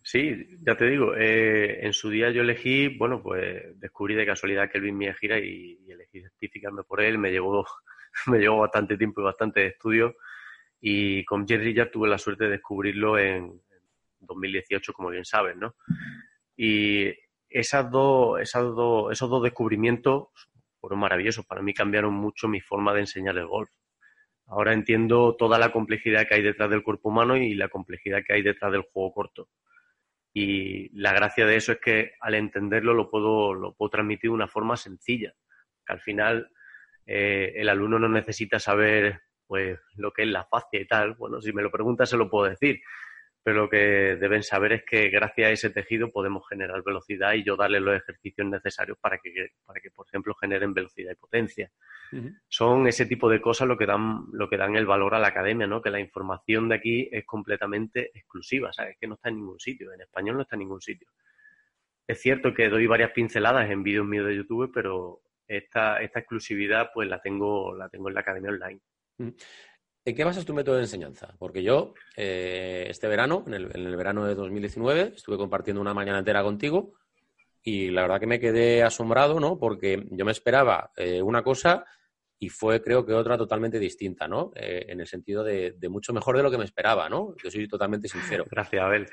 Sí, 0.03 0.47
ya 0.65 0.77
te 0.77 0.87
digo, 0.87 1.17
eh, 1.17 1.85
en 1.85 1.93
su 1.93 2.11
día 2.11 2.31
yo 2.31 2.43
elegí, 2.43 2.97
bueno, 2.97 3.21
pues 3.21 3.79
descubrí 3.81 4.15
de 4.15 4.25
casualidad 4.25 4.71
que 4.71 4.81
Mía 4.81 5.15
gira 5.15 5.39
y, 5.41 5.79
elegí 5.89 6.21
certificarme 6.21 6.85
por 6.85 7.01
él, 7.01 7.19
me 7.19 7.33
llevó, 7.33 7.67
me 8.27 8.39
llevó 8.39 8.59
bastante 8.59 8.97
tiempo 8.97 9.21
y 9.21 9.25
bastante 9.25 9.67
estudio 9.67 10.15
y 10.81 11.25
con 11.25 11.47
Jane 11.47 11.65
Richard 11.65 11.91
tuve 11.91 12.09
la 12.09 12.19
suerte 12.19 12.45
de 12.45 12.51
descubrirlo 12.51 13.19
en, 13.19 13.61
2018, 14.21 14.93
como 14.93 15.11
bien 15.11 15.25
sabes, 15.25 15.57
¿no? 15.57 15.77
Y 16.57 17.13
esas 17.49 17.91
dos, 17.91 18.41
esas 18.41 18.65
dos, 18.65 19.13
esos 19.13 19.31
dos 19.31 19.43
descubrimientos 19.43 20.29
fueron 20.81 20.99
maravillosos. 21.01 21.47
Para 21.47 21.63
mí 21.63 21.75
cambiaron 21.75 22.15
mucho 22.15 22.49
mi 22.49 22.61
forma 22.61 22.95
de 22.95 23.01
enseñar 23.01 23.37
el 23.37 23.47
golf. 23.47 23.71
Ahora 24.47 24.73
entiendo 24.73 25.35
toda 25.37 25.59
la 25.59 25.73
complejidad 25.73 26.27
que 26.29 26.37
hay 26.37 26.43
detrás 26.43 26.71
del 26.71 26.83
cuerpo 26.83 27.09
humano 27.09 27.37
y 27.37 27.55
la 27.55 27.69
complejidad 27.69 28.23
que 28.25 28.35
hay 28.35 28.43
detrás 28.43 28.73
del 28.73 28.83
juego 28.83 29.13
corto. 29.13 29.49
Y 30.33 30.91
la 30.97 31.13
gracia 31.13 31.47
de 31.47 31.57
eso 31.57 31.73
es 31.73 31.81
que 31.81 32.13
al 32.21 32.35
entenderlo 32.35 32.95
lo 32.95 33.11
puedo, 33.11 33.55
lo 33.55 33.75
puedo 33.75 33.91
transmitir 33.91 34.31
de 34.31 34.35
una 34.35 34.49
forma 34.49 34.77
sencilla. 34.77 35.35
Que 35.85 35.93
al 35.95 36.01
final 36.01 36.51
eh, 37.07 37.55
el 37.57 37.69
alumno 37.69 37.99
no 37.99 38.09
necesita 38.09 38.59
saber 38.59 39.23
pues 39.47 39.79
lo 39.95 40.13
que 40.13 40.23
es 40.23 40.29
la 40.29 40.45
fascia 40.45 40.81
y 40.81 40.87
tal. 40.87 41.15
Bueno, 41.15 41.41
si 41.41 41.53
me 41.53 41.63
lo 41.63 41.71
preguntas 41.71 42.11
se 42.11 42.17
lo 42.17 42.29
puedo 42.29 42.51
decir 42.51 42.81
pero 43.47 43.61
lo 43.61 43.69
que 43.71 44.17
deben 44.17 44.43
saber 44.43 44.73
es 44.73 44.83
que 44.85 45.09
gracias 45.09 45.47
a 45.47 45.53
ese 45.53 45.71
tejido 45.71 46.11
podemos 46.11 46.43
generar 46.49 46.83
velocidad 46.83 47.35
y 47.35 47.45
yo 47.45 47.55
darle 47.55 47.79
los 47.79 47.95
ejercicios 47.95 48.45
necesarios 48.49 48.99
para 48.99 49.19
que, 49.19 49.51
para 49.65 49.79
que 49.79 49.93
por 49.93 50.05
ejemplo, 50.05 50.35
generen 50.35 50.75
velocidad 50.75 51.13
y 51.13 51.15
potencia. 51.15 51.71
Son 52.49 52.89
ese 52.89 53.07
tipo 53.07 53.31
de 53.31 53.41
cosas 53.41 53.69
lo 53.69 53.79
que 53.79 53.87
dan 53.87 54.25
lo 54.33 54.49
que 54.49 54.57
dan 54.57 54.75
el 54.75 54.85
valor 54.85 55.15
a 55.15 55.21
la 55.21 55.29
academia, 55.29 55.69
¿no? 55.69 55.81
Que 55.81 55.91
la 55.91 56.01
información 56.01 56.69
de 56.69 56.75
aquí 56.75 57.09
es 57.13 57.25
completamente 57.25 58.11
exclusiva, 58.19 58.73
¿sabes? 58.73 58.97
Que 59.01 59.07
no 59.07 59.15
está 59.15 59.29
en 59.29 59.37
ningún 59.37 59.61
sitio, 59.61 59.93
en 59.93 60.01
español 60.01 60.35
no 60.35 60.43
está 60.43 60.57
en 60.57 60.61
ningún 60.61 60.81
sitio. 60.81 61.07
Es 62.05 62.21
cierto 62.21 62.53
que 62.53 62.69
doy 62.69 62.89
varias 62.89 63.13
pinceladas 63.13 63.71
en 63.71 63.85
vídeos 63.85 64.07
míos 64.07 64.27
de 64.27 64.35
YouTube, 64.35 64.73
pero 64.75 65.21
esta, 65.47 66.03
esta 66.03 66.19
exclusividad 66.19 66.91
pues 66.93 67.09
la 67.09 67.21
tengo, 67.21 67.77
la 67.77 67.89
tengo 67.91 68.09
en 68.09 68.15
la 68.15 68.23
academia 68.23 68.51
online. 68.51 68.81
¿En 70.07 70.15
qué 70.15 70.23
basas 70.23 70.45
tu 70.45 70.55
método 70.55 70.77
de 70.77 70.83
enseñanza? 70.83 71.35
Porque 71.37 71.65
yo, 71.65 71.93
eh, 72.17 72.87
este 72.89 73.09
verano, 73.09 73.43
en 73.49 73.55
el, 73.55 73.97
verano 73.97 74.25
de 74.25 74.37
2019, 74.37 75.15
estuve 75.17 75.37
compartiendo 75.37 75.81
una 75.81 75.95
mañana 75.95 76.21
entera 76.21 76.45
contigo 76.45 76.93
y 77.61 77.91
la 77.91 78.03
verdad 78.03 78.21
que 78.21 78.29
me 78.29 78.39
quedé 78.39 78.85
asombrado, 78.85 79.41
¿no? 79.41 79.59
Porque 79.59 80.07
yo 80.13 80.25
me 80.25 80.31
esperaba 80.31 80.93
eh, 80.97 81.21
una 81.21 81.43
cosa 81.43 81.85
y 82.39 82.51
fue, 82.51 82.81
creo 82.81 83.05
que, 83.05 83.15
otra 83.15 83.37
totalmente 83.37 83.81
distinta, 83.81 84.29
¿no? 84.29 84.53
Eh, 84.55 84.87
en 84.91 85.01
el 85.01 85.09
sentido 85.09 85.43
de, 85.43 85.75
mucho 85.91 86.13
mejor 86.13 86.37
de 86.37 86.45
lo 86.45 86.53
que 86.53 86.59
me 86.59 86.67
esperaba, 86.67 87.09
¿no? 87.09 87.35
Yo 87.43 87.51
soy 87.51 87.67
totalmente 87.67 88.07
sincero. 88.07 88.45
Gracias, 88.49 88.81
Abel. 88.81 89.09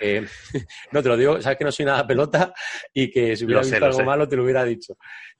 no 0.91 1.01
te 1.01 1.09
lo 1.09 1.17
digo, 1.17 1.41
sabes 1.41 1.57
que 1.57 1.65
no 1.65 1.71
soy 1.71 1.85
nada 1.85 2.05
pelota 2.05 2.53
y 2.93 3.09
que 3.09 3.35
si 3.35 3.45
hubiera 3.45 3.61
visto 3.61 3.83
algo 3.83 4.03
malo 4.03 4.27
te 4.27 4.35
lo 4.35 4.43
hubiera 4.43 4.63
dicho. 4.63 4.95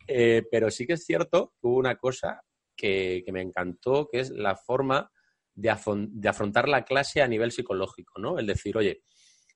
pero 0.08 0.72
sí 0.72 0.88
que 0.88 0.94
es 0.94 1.06
cierto 1.06 1.54
que 1.62 1.68
hubo 1.68 1.78
una 1.78 1.96
cosa 1.96 2.42
que, 2.76 3.22
que 3.24 3.32
me 3.32 3.44
encantó, 3.44 4.10
que 4.12 4.22
es 4.22 4.32
la 4.32 4.56
forma 4.56 5.12
de, 5.56 5.70
afrontar 5.70 6.68
la 6.68 6.84
clase 6.84 7.22
a 7.22 7.28
nivel 7.28 7.52
psicológico, 7.52 8.20
¿no? 8.20 8.40
El 8.40 8.48
decir, 8.48 8.78
oye, 8.78 9.04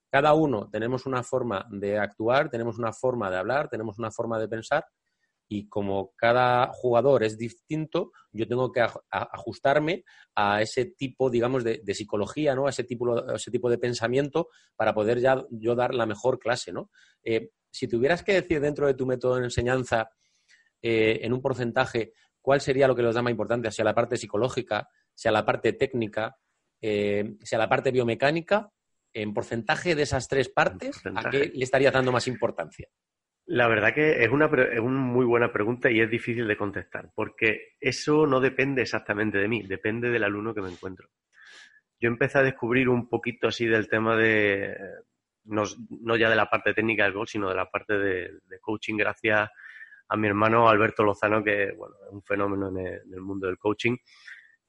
cada 0.09 0.33
uno 0.33 0.69
tenemos 0.69 1.05
una 1.05 1.23
forma 1.23 1.65
de 1.69 1.97
actuar, 1.97 2.49
tenemos 2.49 2.77
una 2.77 2.93
forma 2.93 3.29
de 3.29 3.37
hablar, 3.37 3.69
tenemos 3.69 3.99
una 3.99 4.11
forma 4.11 4.39
de 4.39 4.47
pensar, 4.47 4.85
y 5.49 5.67
como 5.69 6.13
cada 6.15 6.67
jugador 6.73 7.23
es 7.23 7.37
distinto, 7.37 8.11
yo 8.31 8.47
tengo 8.47 8.71
que 8.71 8.85
ajustarme 9.09 10.03
a 10.35 10.61
ese 10.61 10.85
tipo, 10.85 11.29
digamos, 11.29 11.63
de, 11.63 11.81
psicología, 11.93 12.53
¿no? 12.53 12.67
A 12.67 12.69
ese 12.69 12.83
tipo, 12.83 13.33
ese 13.33 13.49
tipo 13.49 13.69
de 13.69 13.77
pensamiento 13.77 14.49
para 14.75 14.93
poder 14.93 15.19
ya 15.19 15.45
yo 15.49 15.75
dar 15.75 15.93
la 15.93 16.05
mejor 16.05 16.37
clase, 16.37 16.73
¿no? 16.73 16.89
Eh, 17.23 17.51
si 17.71 17.87
tuvieras 17.87 18.23
que 18.23 18.33
decir 18.33 18.59
dentro 18.59 18.87
de 18.87 18.93
tu 18.93 19.05
método 19.05 19.35
de 19.35 19.45
enseñanza, 19.45 20.09
eh, 20.81 21.19
en 21.23 21.33
un 21.33 21.41
porcentaje, 21.41 22.13
cuál 22.41 22.61
sería 22.61 22.87
lo 22.87 22.95
que 22.95 23.03
les 23.03 23.15
da 23.15 23.21
más 23.21 23.31
importancia, 23.31 23.71
sea 23.71 23.85
la 23.85 23.95
parte 23.95 24.17
psicológica, 24.17 24.89
sea 25.17 25.31
la 25.31 25.45
parte 25.45 25.73
técnica, 25.73 26.37
eh, 26.79 27.37
sea 27.41 27.57
la 27.57 27.67
parte 27.67 27.91
biomecánica, 27.91 28.69
en 29.13 29.33
porcentaje 29.33 29.95
de 29.95 30.03
esas 30.03 30.27
tres 30.27 30.47
partes, 30.47 31.01
¿a 31.15 31.29
qué 31.31 31.51
le 31.53 31.63
estaría 31.63 31.89
dando 31.89 32.11
más 32.11 32.27
importancia? 32.27 32.87
La 33.47 33.67
verdad 33.67 33.95
que 33.95 34.23
es 34.23 34.29
una, 34.29 34.45
es 34.45 34.79
una 34.79 34.99
muy 34.99 35.25
buena 35.25 35.51
pregunta 35.51 35.89
y 35.89 36.01
es 36.01 36.09
difícil 36.09 36.47
de 36.47 36.55
contestar, 36.55 37.09
porque 37.15 37.75
eso 37.79 38.27
no 38.27 38.39
depende 38.39 38.83
exactamente 38.83 39.39
de 39.39 39.47
mí, 39.47 39.63
depende 39.63 40.11
del 40.11 40.23
alumno 40.23 40.53
que 40.53 40.61
me 40.61 40.69
encuentro. 40.69 41.09
Yo 41.99 42.09
empecé 42.09 42.37
a 42.37 42.43
descubrir 42.43 42.89
un 42.89 43.09
poquito 43.09 43.47
así 43.47 43.65
del 43.65 43.89
tema 43.89 44.15
de, 44.15 44.77
no, 45.45 46.15
ya 46.15 46.29
de 46.29 46.35
la 46.35 46.47
parte 46.49 46.75
técnica 46.75 47.05
del 47.05 47.13
gol, 47.13 47.27
sino 47.27 47.49
de 47.49 47.55
la 47.55 47.71
parte 47.71 47.97
de, 47.97 48.39
coaching 48.61 48.97
gracias 48.97 49.49
a 50.09 50.15
mi 50.15 50.27
hermano 50.27 50.69
Alberto 50.69 51.03
Lozano, 51.03 51.43
que 51.43 51.71
bueno, 51.71 51.95
es 52.05 52.13
un 52.13 52.21
fenómeno 52.21 52.69
en 52.69 53.01
el 53.11 53.21
mundo 53.21 53.47
del 53.47 53.57
coaching. 53.57 53.95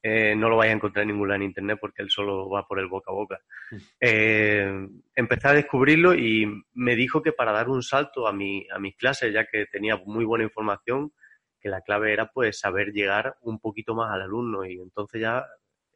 Eh, 0.00 0.36
no 0.36 0.48
lo 0.48 0.56
vais 0.56 0.70
a 0.70 0.74
encontrar 0.74 1.02
en 1.02 1.08
ningún 1.08 1.28
lado 1.28 1.36
en 1.36 1.48
internet 1.48 1.78
porque 1.80 2.02
él 2.02 2.10
solo 2.10 2.48
va 2.48 2.66
por 2.66 2.78
el 2.78 2.86
boca 2.86 3.10
a 3.10 3.14
boca. 3.14 3.40
Mm. 3.70 3.76
Eh, 4.00 4.88
empecé 5.14 5.48
a 5.48 5.54
descubrirlo 5.54 6.14
y 6.14 6.46
me 6.74 6.94
dijo 6.94 7.22
que 7.22 7.32
para 7.32 7.52
dar 7.52 7.68
un 7.68 7.82
salto 7.82 8.26
a, 8.28 8.32
mi, 8.32 8.66
a 8.70 8.78
mis 8.78 8.96
clases, 8.96 9.32
ya 9.32 9.46
que 9.46 9.66
tenía 9.66 9.96
muy 9.96 10.24
buena 10.24 10.44
información, 10.44 11.12
que 11.60 11.68
la 11.68 11.80
clave 11.80 12.12
era 12.12 12.30
pues 12.30 12.60
saber 12.60 12.92
llegar 12.92 13.36
un 13.42 13.58
poquito 13.58 13.94
más 13.94 14.12
al 14.12 14.22
alumno 14.22 14.64
y 14.64 14.80
entonces 14.80 15.20
ya 15.20 15.44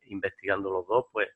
investigando 0.07 0.71
los 0.71 0.87
dos, 0.87 1.05
pues 1.13 1.29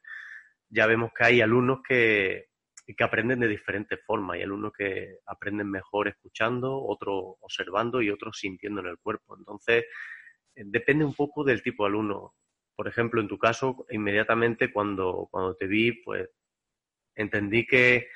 ya 0.69 0.87
vemos 0.87 1.13
que 1.17 1.25
hay 1.25 1.41
alumnos 1.41 1.79
que, 1.87 2.49
que 2.95 3.05
aprenden 3.05 3.41
de 3.41 3.49
diferentes 3.49 3.99
formas. 4.05 4.35
Hay 4.35 4.43
alumnos 4.43 4.73
que 4.77 5.19
aprenden 5.27 5.71
mejor 5.71 6.09
escuchando, 6.09 6.83
otros 6.85 7.37
observando 7.41 8.03
y 8.03 8.11
otros 8.11 8.39
sintiendo 8.39 8.81
en 8.81 8.89
el 8.89 8.99
cuerpo. 8.99 9.37
Entonces, 9.39 9.85
eh, 10.55 10.63
depende 10.67 11.05
un 11.05 11.15
poco 11.15 11.45
del 11.45 11.63
tipo 11.63 11.85
de 11.85 11.91
alumno 11.91 12.35
por 12.77 12.89
ejemplo, 12.89 13.21
en 13.21 13.29
tu 13.29 13.39
caso, 13.39 13.87
inmediatamente 13.91 14.73
cuando, 14.73 15.29
cuando 15.31 15.57
te 15.57 15.67
vi, 15.67 15.93
pues 15.93 16.29
entendí 17.15 17.67
que, 17.67 18.09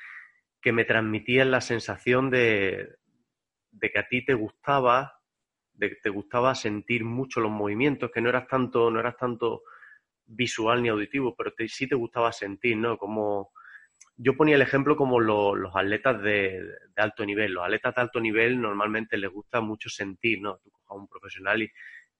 que 0.61 0.71
me 0.71 0.85
transmitías 0.85 1.47
la 1.47 1.61
sensación 1.61 2.29
de, 2.29 2.95
de, 3.71 3.91
que 3.91 3.99
a 3.99 4.07
ti 4.07 4.23
te 4.23 4.35
gustaba, 4.35 5.19
de 5.73 5.89
que 5.89 5.95
te 5.95 6.09
gustaba 6.09 6.53
sentir 6.53 7.03
mucho 7.03 7.41
los 7.41 7.51
movimientos, 7.51 8.11
que 8.11 8.21
no 8.21 8.29
eras 8.29 8.47
tanto, 8.47 8.91
no 8.91 8.99
eras 8.99 9.17
tanto 9.17 9.63
visual 10.25 10.83
ni 10.83 10.89
auditivo, 10.89 11.35
pero 11.35 11.51
sí 11.67 11.87
te 11.87 11.95
gustaba 11.95 12.31
sentir, 12.31 12.77
¿no? 12.77 12.97
Como 12.97 13.51
yo 14.17 14.37
ponía 14.37 14.55
el 14.55 14.61
ejemplo 14.61 14.95
como 14.95 15.19
los 15.19 15.75
atletas 15.75 16.21
de, 16.21 16.63
alto 16.95 17.25
nivel. 17.25 17.53
Los 17.53 17.63
atletas 17.63 17.95
de 17.95 18.01
alto 18.01 18.19
nivel 18.19 18.61
normalmente 18.61 19.17
les 19.17 19.31
gusta 19.31 19.61
mucho 19.61 19.89
sentir, 19.89 20.41
¿no? 20.41 20.57
Tú 20.57 20.69
cojas 20.69 20.91
a 20.91 20.93
un 20.93 21.07
profesional 21.07 21.63
y 21.63 21.71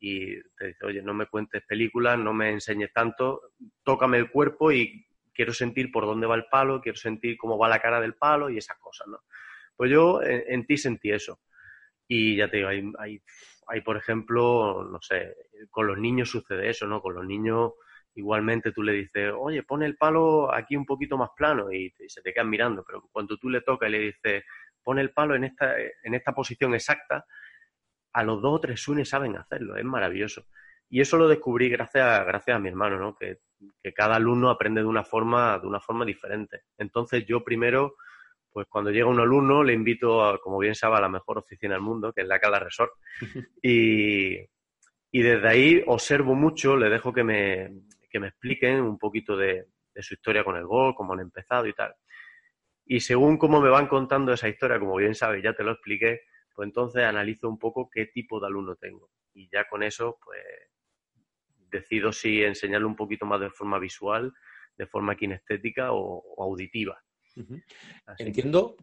y 0.03 0.41
te 0.58 0.67
dice, 0.67 0.84
oye, 0.84 1.03
no 1.03 1.13
me 1.13 1.27
cuentes 1.27 1.63
películas, 1.63 2.17
no 2.17 2.34
me 2.34 2.50
enseñes 2.50 2.91
tanto, 2.91 3.53
tócame 3.84 4.17
el 4.17 4.31
cuerpo 4.31 4.72
y 4.72 5.05
quiero 5.31 5.53
sentir 5.53 5.91
por 5.91 6.08
dónde 6.08 6.25
va 6.25 6.36
el 6.36 6.48
palo, 6.48 6.81
quiero 6.81 6.98
sentir 6.98 7.38
cómo 7.38 7.55
va 7.55 7.70
la 7.70 7.79
cara 7.79 8.01
del 8.01 8.15
palo 8.15 8.50
y 8.50 8.58
esas 8.58 8.79
cosas, 8.79 9.08
¿no? 9.08 9.20
Pues 9.75 9.91
yo 9.91 10.22
en, 10.24 10.65
ti 10.65 10.75
sentí 10.77 11.12
eso. 11.12 11.39
Y 12.08 12.36
ya 12.36 12.50
te 12.50 12.58
digo, 12.58 12.70
hay, 12.70 12.91
hay, 12.98 13.22
hay, 13.67 13.81
por 13.81 13.96
ejemplo, 13.96 14.84
no 14.91 15.00
sé, 15.01 15.36
con 15.70 15.86
los 15.86 16.00
niños 16.00 16.31
sucede 16.31 16.70
eso, 16.70 16.88
¿no? 16.88 17.00
Con 17.00 17.13
los 17.13 17.25
niños 17.25 17.74
igualmente 18.15 18.72
tú 18.72 18.81
le 18.81 18.93
dices, 18.93 19.31
oye, 19.38 19.62
pone 19.63 19.86
el 19.86 19.98
palo 19.98 20.53
aquí 20.53 20.75
un 20.75 20.86
poquito 20.86 21.15
más 21.15 21.29
plano 21.36 21.72
y, 21.72 21.93
se 22.08 22.22
te 22.22 22.34
quedan 22.34 22.50
mirando, 22.50 22.84
pero 22.84 23.08
cuando 23.12 23.38
tú 23.38 23.50
le 23.50 23.62
tocas 23.62 23.88
y 23.89 23.91
le 23.91 24.00
dices, 24.00 24.43
pone 24.84 25.01
el 25.01 25.12
palo 25.12 25.36
en 25.36 25.43
esta, 25.43 25.75
en 25.79 26.13
esta 26.15 26.34
posición 26.34 26.74
exacta, 26.74 27.25
a 28.13 28.23
los 28.23 28.41
dos 28.41 28.55
o 28.55 28.59
tres 28.59 28.81
sunes 28.81 29.09
saben 29.09 29.37
hacerlo, 29.37 29.77
es 29.77 29.85
maravilloso. 29.85 30.45
Y 30.89 30.99
eso 30.99 31.17
lo 31.17 31.27
descubrí 31.27 31.69
gracias 31.69 32.05
a, 32.05 32.23
gracias 32.23 32.57
a 32.57 32.59
mi 32.59 32.69
hermano, 32.69 32.99
¿no? 32.99 33.15
Que, 33.15 33.39
cada 33.93 34.15
alumno 34.15 34.49
aprende 34.49 34.81
de 34.81 34.87
una 34.87 35.03
forma, 35.03 35.59
de 35.59 35.67
una 35.67 35.79
forma 35.79 36.03
diferente. 36.03 36.63
Entonces 36.77 37.25
yo 37.27 37.43
primero, 37.43 37.95
pues 38.51 38.67
cuando 38.67 38.89
llega 38.89 39.05
un 39.05 39.19
alumno, 39.19 39.63
le 39.63 39.73
invito, 39.73 40.25
a, 40.25 40.39
como 40.39 40.57
bien 40.57 40.73
sabe, 40.73 40.97
a 40.97 41.01
la 41.01 41.09
mejor 41.09 41.37
oficina 41.37 41.75
del 41.75 41.83
mundo, 41.83 42.11
que 42.11 42.21
es 42.21 42.27
la 42.27 42.39
Cala 42.39 42.59
Resort. 42.59 42.91
Y, 43.61 44.37
y 45.11 45.21
desde 45.21 45.47
ahí 45.47 45.83
observo 45.85 46.33
mucho, 46.33 46.75
le 46.75 46.89
dejo 46.89 47.13
que 47.13 47.23
me, 47.23 47.69
que 48.09 48.19
me 48.19 48.27
expliquen 48.27 48.81
un 48.81 48.97
poquito 48.97 49.37
de, 49.37 49.67
de 49.93 50.03
su 50.03 50.15
historia 50.15 50.43
con 50.43 50.57
el 50.57 50.65
gol, 50.65 50.95
cómo 50.95 51.13
han 51.13 51.19
empezado 51.19 51.67
y 51.67 51.73
tal. 51.73 51.93
Y 52.85 52.99
según 52.99 53.37
cómo 53.37 53.61
me 53.61 53.69
van 53.69 53.87
contando 53.87 54.33
esa 54.33 54.49
historia, 54.49 54.79
como 54.79 54.95
bien 54.95 55.15
sabes, 55.15 55.43
ya 55.43 55.53
te 55.53 55.63
lo 55.63 55.71
expliqué, 55.71 56.21
pues 56.61 56.67
entonces 56.67 57.01
analizo 57.01 57.49
un 57.49 57.57
poco 57.57 57.89
qué 57.89 58.05
tipo 58.05 58.39
de 58.39 58.45
alumno 58.45 58.75
tengo. 58.75 59.09
Y 59.33 59.49
ya 59.51 59.67
con 59.67 59.81
eso, 59.81 60.19
pues 60.23 60.39
decido 61.71 62.11
si 62.11 62.43
enseñarle 62.43 62.85
un 62.85 62.95
poquito 62.95 63.25
más 63.25 63.41
de 63.41 63.49
forma 63.49 63.79
visual, 63.79 64.31
de 64.77 64.85
forma 64.85 65.15
kinestética 65.15 65.91
o, 65.91 66.23
auditiva. 66.37 67.03
Entiendo 68.19 68.75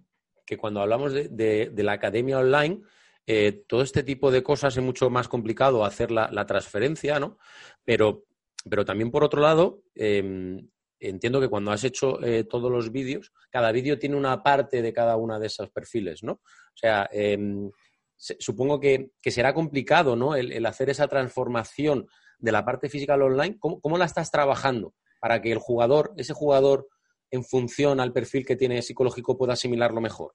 que... 0.44 0.56
cuando 0.56 0.80
hablamos 0.80 1.12
de, 1.12 1.72
la 1.76 1.92
academia 1.92 2.40
online, 2.40 2.82
eh, 3.28 3.62
todo 3.68 3.82
este 3.82 4.02
tipo 4.02 4.32
de 4.32 4.42
cosas 4.42 4.76
es 4.76 4.82
mucho 4.82 5.08
más 5.08 5.28
complicado 5.28 5.84
hacer 5.84 6.10
la, 6.10 6.46
transferencia, 6.46 7.20
¿no? 7.20 7.38
Pero, 7.84 8.24
pero 8.68 8.84
también 8.84 9.12
por 9.12 9.22
otro 9.22 9.40
lado, 9.40 9.84
em, 9.94 10.68
entiendo 11.00 11.40
que 11.40 11.48
cuando 11.48 11.70
has 11.70 11.84
hecho 11.84 12.22
eh, 12.24 12.44
todos 12.44 12.70
los 12.70 12.90
vídeos, 12.90 13.32
cada 13.50 13.72
vídeo 13.72 13.98
tiene 13.98 14.16
una 14.16 14.42
parte 14.42 14.82
de 14.82 14.92
cada 14.92 15.16
una 15.16 15.38
de 15.38 15.46
esos 15.46 15.70
perfiles, 15.70 16.22
¿no? 16.22 16.32
O 16.32 16.76
sea, 16.76 17.08
em, 17.12 17.70
supongo 18.16 18.80
que, 18.80 19.10
será 19.22 19.54
complicado, 19.54 20.16
¿no? 20.16 20.34
El, 20.34 20.64
hacer 20.66 20.90
esa 20.90 21.08
transformación 21.08 22.08
de 22.38 22.52
la 22.52 22.64
parte 22.64 22.88
física 22.88 23.14
al 23.14 23.22
online. 23.22 23.58
¿Cómo, 23.58 23.98
la 23.98 24.04
estás 24.04 24.30
trabajando 24.30 24.94
para 25.20 25.40
que 25.40 25.52
el 25.52 25.58
jugador, 25.58 26.12
ese 26.16 26.34
jugador, 26.34 26.88
en 27.30 27.44
función 27.44 28.00
al 28.00 28.12
perfil 28.12 28.46
que 28.46 28.56
tiene 28.56 28.82
psicológico, 28.82 29.36
pueda 29.36 29.52
asimilarlo 29.52 30.00
mejor? 30.00 30.34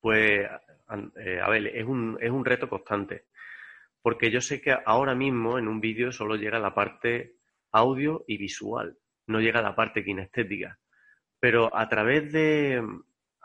Pues, 0.00 0.46
eh, 1.16 1.40
a 1.40 1.50
ver, 1.50 1.66
es 1.68 1.84
un, 1.84 2.18
es 2.20 2.30
un 2.30 2.44
reto 2.44 2.68
constante. 2.68 3.26
Porque 4.02 4.30
yo 4.30 4.40
sé 4.40 4.60
que 4.60 4.76
ahora 4.84 5.14
mismo 5.14 5.58
en 5.58 5.66
un 5.66 5.80
vídeo 5.80 6.12
solo 6.12 6.36
llega 6.36 6.58
la 6.58 6.74
parte 6.74 7.36
audio 7.72 8.24
y 8.28 8.36
visual 8.36 8.98
no 9.26 9.40
llega 9.40 9.60
a 9.60 9.62
la 9.62 9.74
parte 9.74 10.04
kinestética. 10.04 10.78
Pero 11.40 11.74
a 11.76 11.88
través 11.88 12.32
de 12.32 12.82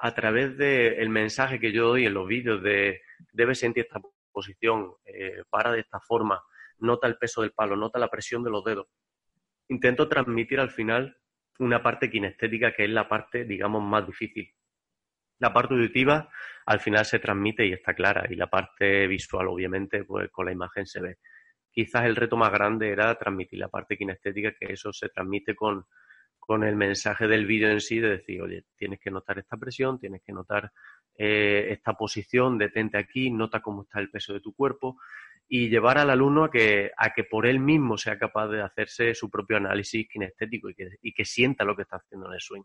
a 0.02 0.16
través 0.16 0.58
del 0.58 1.10
mensaje 1.10 1.60
que 1.60 1.74
yo 1.74 1.90
doy 1.90 2.06
en 2.06 2.14
los 2.14 2.28
vídeos 2.28 2.64
de 2.64 3.02
debes 3.34 3.60
sentir 3.60 3.86
esta 3.86 4.00
posición, 4.32 4.94
eh, 5.06 5.44
para 5.50 5.74
de 5.74 5.82
esta 5.82 6.00
forma, 6.00 6.42
nota 6.78 7.08
el 7.08 7.18
peso 7.18 7.42
del 7.42 7.52
palo, 7.52 7.76
nota 7.76 8.00
la 8.00 8.10
presión 8.10 8.42
de 8.44 8.50
los 8.50 8.64
dedos. 8.64 8.88
Intento 9.68 10.08
transmitir 10.08 10.62
al 10.62 10.72
final 10.72 11.18
una 11.60 11.84
parte 11.84 12.10
kinestética 12.10 12.74
que 12.74 12.86
es 12.86 12.90
la 12.90 13.10
parte, 13.10 13.44
digamos, 13.44 13.84
más 13.84 14.08
difícil. 14.08 14.50
La 15.40 15.54
parte 15.54 15.74
auditiva 15.74 16.30
al 16.66 16.80
final 16.80 17.06
se 17.06 17.20
transmite 17.20 17.66
y 17.66 17.74
está 17.74 17.94
clara, 17.94 18.26
y 18.30 18.36
la 18.36 18.50
parte 18.50 19.08
visual, 19.08 19.48
obviamente, 19.48 20.06
pues 20.06 20.30
con 20.32 20.46
la 20.46 20.52
imagen 20.54 20.86
se 20.86 21.02
ve 21.02 21.18
quizás 21.72 22.06
el 22.06 22.16
reto 22.16 22.38
más 22.38 22.52
grande 22.52 22.90
era 22.90 23.14
transmitir 23.16 23.60
la 23.60 23.68
parte 23.68 23.98
kinestética, 23.98 24.54
que 24.60 24.74
eso 24.74 24.92
se 24.94 25.10
transmite 25.10 25.56
con, 25.56 25.86
con 26.50 26.64
el 26.64 26.76
mensaje 26.76 27.28
del 27.28 27.46
vídeo 27.46 27.70
en 27.70 27.82
sí, 27.82 28.00
de 28.00 28.10
decir, 28.10 28.42
oye, 28.42 28.64
tienes 28.76 29.00
que 29.00 29.12
notar 29.12 29.40
esta 29.40 29.58
presión, 29.58 30.00
tienes 30.00 30.22
que 30.24 30.34
notar 30.34 30.72
eh, 31.16 31.68
esta 31.72 31.94
posición, 31.94 32.58
detente 32.58 32.98
aquí, 32.98 33.30
nota 33.30 33.62
cómo 33.62 33.84
está 33.84 34.00
el 34.00 34.10
peso 34.10 34.34
de 34.34 34.40
tu 34.40 34.54
cuerpo 34.54 34.98
y 35.52 35.68
llevar 35.68 35.98
al 35.98 36.12
alumno 36.12 36.46
a 36.46 36.52
que, 36.52 36.92
a 36.96 37.12
que 37.12 37.24
por 37.24 37.48
él 37.48 37.60
mismo 37.60 37.98
sea 37.98 38.18
capaz 38.18 38.48
de 38.48 38.62
hacerse 38.62 39.16
su 39.16 39.30
propio 39.30 39.58
análisis 39.58 40.08
kinestético 40.08 40.70
y 40.70 40.76
que, 40.76 40.90
y 41.02 41.12
que 41.12 41.26
sienta 41.26 41.66
lo 41.66 41.76
que 41.76 41.82
está 41.82 41.98
haciendo 41.98 42.28
en 42.28 42.34
el 42.34 42.40
swing. 42.40 42.64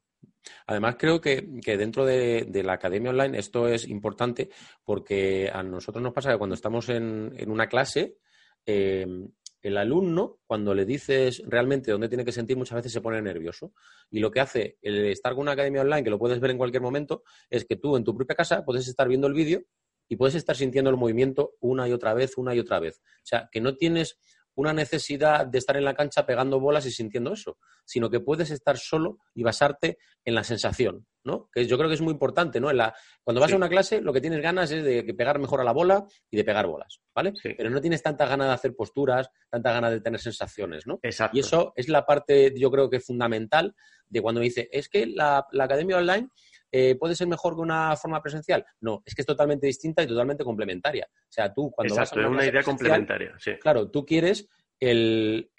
Además, 0.66 0.96
creo 0.98 1.20
que, 1.20 1.42
dentro 1.42 2.04
de, 2.04 2.62
la 2.62 2.74
academia 2.74 3.10
online 3.10 3.38
esto 3.38 3.66
es 3.68 3.88
importante 3.88 4.50
porque 4.84 5.50
a 5.52 5.62
nosotros 5.62 6.02
nos 6.02 6.12
pasa 6.12 6.32
que 6.32 6.38
cuando 6.38 6.54
estamos 6.54 6.90
en, 6.90 7.32
en 7.36 7.50
una 7.50 7.66
clase, 7.66 8.18
Em, 8.66 9.28
el 9.64 9.78
alumno, 9.78 10.40
cuando 10.46 10.74
le 10.74 10.84
dices 10.84 11.42
realmente 11.46 11.90
dónde 11.90 12.08
tiene 12.08 12.24
que 12.24 12.32
sentir, 12.32 12.56
muchas 12.56 12.76
veces 12.76 12.92
se 12.92 13.00
pone 13.00 13.20
nervioso. 13.22 13.72
Y 14.10 14.20
lo 14.20 14.30
que 14.30 14.40
hace 14.40 14.78
el 14.82 15.06
estar 15.06 15.32
con 15.32 15.42
una 15.42 15.52
academia 15.52 15.80
online, 15.80 16.04
que 16.04 16.10
lo 16.10 16.18
puedes 16.18 16.38
ver 16.38 16.50
en 16.50 16.58
cualquier 16.58 16.82
momento, 16.82 17.24
es 17.48 17.64
que 17.64 17.76
tú 17.76 17.96
en 17.96 18.04
tu 18.04 18.14
propia 18.14 18.36
casa 18.36 18.64
puedes 18.64 18.86
estar 18.88 19.08
viendo 19.08 19.26
el 19.26 19.32
vídeo 19.32 19.62
y 20.06 20.16
puedes 20.16 20.34
estar 20.34 20.54
sintiendo 20.54 20.90
el 20.90 20.98
movimiento 20.98 21.54
una 21.60 21.88
y 21.88 21.92
otra 21.92 22.12
vez, 22.12 22.36
una 22.36 22.54
y 22.54 22.58
otra 22.58 22.78
vez. 22.78 23.00
O 23.00 23.26
sea, 23.26 23.48
que 23.50 23.62
no 23.62 23.76
tienes 23.76 24.18
una 24.56 24.72
necesidad 24.72 25.46
de 25.46 25.58
estar 25.58 25.76
en 25.76 25.84
la 25.84 25.94
cancha 25.94 26.26
pegando 26.26 26.60
bolas 26.60 26.86
y 26.86 26.90
sintiendo 26.90 27.32
eso, 27.32 27.58
sino 27.84 28.10
que 28.10 28.20
puedes 28.20 28.50
estar 28.50 28.78
solo 28.78 29.18
y 29.34 29.42
basarte 29.42 29.98
en 30.24 30.34
la 30.34 30.44
sensación, 30.44 31.06
¿no? 31.24 31.48
Que 31.52 31.66
yo 31.66 31.76
creo 31.76 31.88
que 31.88 31.94
es 31.94 32.00
muy 32.00 32.12
importante, 32.12 32.60
¿no? 32.60 32.70
En 32.70 32.78
la, 32.78 32.94
cuando 33.22 33.40
vas 33.40 33.52
a 33.52 33.56
una 33.56 33.68
clase, 33.68 34.00
lo 34.00 34.12
que 34.12 34.20
tienes 34.20 34.40
ganas 34.40 34.70
es 34.70 34.84
de 34.84 35.02
pegar 35.14 35.38
mejor 35.38 35.60
a 35.60 35.64
la 35.64 35.72
bola 35.72 36.04
y 36.30 36.36
de 36.36 36.44
pegar 36.44 36.66
bolas, 36.66 37.00
¿vale? 37.14 37.32
Pero 37.42 37.70
no 37.70 37.80
tienes 37.80 38.02
tanta 38.02 38.26
ganas 38.26 38.48
de 38.48 38.54
hacer 38.54 38.74
posturas, 38.74 39.28
tanta 39.50 39.72
ganas 39.72 39.90
de 39.90 40.00
tener 40.00 40.20
sensaciones, 40.20 40.86
¿no? 40.86 40.98
Exacto. 41.02 41.36
Y 41.36 41.40
eso 41.40 41.72
es 41.76 41.88
la 41.88 42.06
parte, 42.06 42.52
yo 42.56 42.70
creo 42.70 42.88
que 42.88 43.00
fundamental 43.00 43.74
de 44.08 44.22
cuando 44.22 44.40
dice, 44.40 44.68
es 44.70 44.88
que 44.88 45.06
la, 45.06 45.46
la 45.52 45.64
academia 45.64 45.96
online 45.96 46.28
eh, 46.76 46.96
¿puede 46.96 47.14
ser 47.14 47.28
mejor 47.28 47.54
que 47.54 47.60
una 47.60 47.94
forma 47.94 48.20
presencial? 48.20 48.66
No, 48.80 49.00
es 49.06 49.14
que 49.14 49.22
es 49.22 49.26
totalmente 49.26 49.68
distinta 49.68 50.02
y 50.02 50.08
totalmente 50.08 50.42
complementaria. 50.42 51.06
O 51.08 51.30
sea, 51.32 51.54
tú 51.54 51.70
cuando 51.70 51.94
vas 51.94 52.12
a 52.12 52.16
una, 52.16 52.28
una 52.30 52.46
idea 52.46 52.64
complementaria, 52.64 53.32
sí. 53.38 53.52
Claro, 53.60 53.92
tú 53.92 54.04
quieres 54.04 54.48
el, 54.80 55.52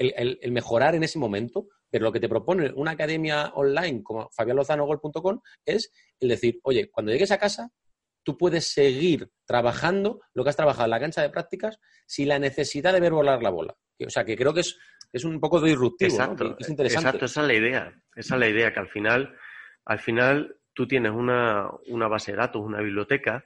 mejorar 0.51 0.93
en 0.93 1.05
ese 1.05 1.17
momento, 1.17 1.69
pero 1.89 2.03
lo 2.03 2.12
que 2.12 2.19
te 2.19 2.27
propone 2.27 2.69
una 2.75 2.91
academia 2.91 3.53
online 3.55 4.03
como 4.03 4.29
fabianlozanogol.com 4.31 5.39
es 5.63 5.93
el 6.19 6.27
decir, 6.27 6.60
oye, 6.63 6.89
cuando 6.91 7.13
llegues 7.13 7.31
a 7.31 7.38
casa, 7.38 7.72
tú 8.22 8.38
puedes 8.38 8.74
seguir 8.74 9.29
trabajando 9.45 10.19
lo 10.34 10.43
que 10.43 10.50
has 10.50 10.57
trabajado 10.57 10.84
en 10.84 10.91
la 10.91 11.00
cancha 11.00 11.22
de 11.22 11.29
prácticas 11.29 11.79
sin 12.05 12.27
la 12.27 12.39
necesidad 12.39 12.91
de 12.91 13.00
ver 13.00 13.13
volar 13.13 13.41
la 13.41 13.51
bola. 13.51 13.74
O 14.05 14.10
sea, 14.10 14.25
que 14.25 14.36
creo 14.36 14.53
que 14.53 14.60
es, 14.60 14.77
es 15.13 15.24
un 15.24 15.39
poco 15.39 15.62
disruptivo, 15.62 16.12
exacto, 16.12 16.57
es 16.60 16.67
interesante. 16.67 17.07
Exacto, 17.07 17.25
esa 17.27 17.39
es 17.39 17.48
la 17.48 17.53
idea. 17.53 18.01
Esa 18.17 18.36
es 18.36 18.39
la 18.41 18.50
idea, 18.50 18.74
que 18.74 18.81
al 18.81 18.89
final, 18.89 19.34
al 19.86 20.00
final 20.00 20.60
tú 20.75 20.88
tienes 20.88 21.13
una, 21.13 21.72
base 22.08 22.34
de 22.34 22.38
datos, 22.38 22.62
una 22.62 22.82
biblioteca 22.82 23.46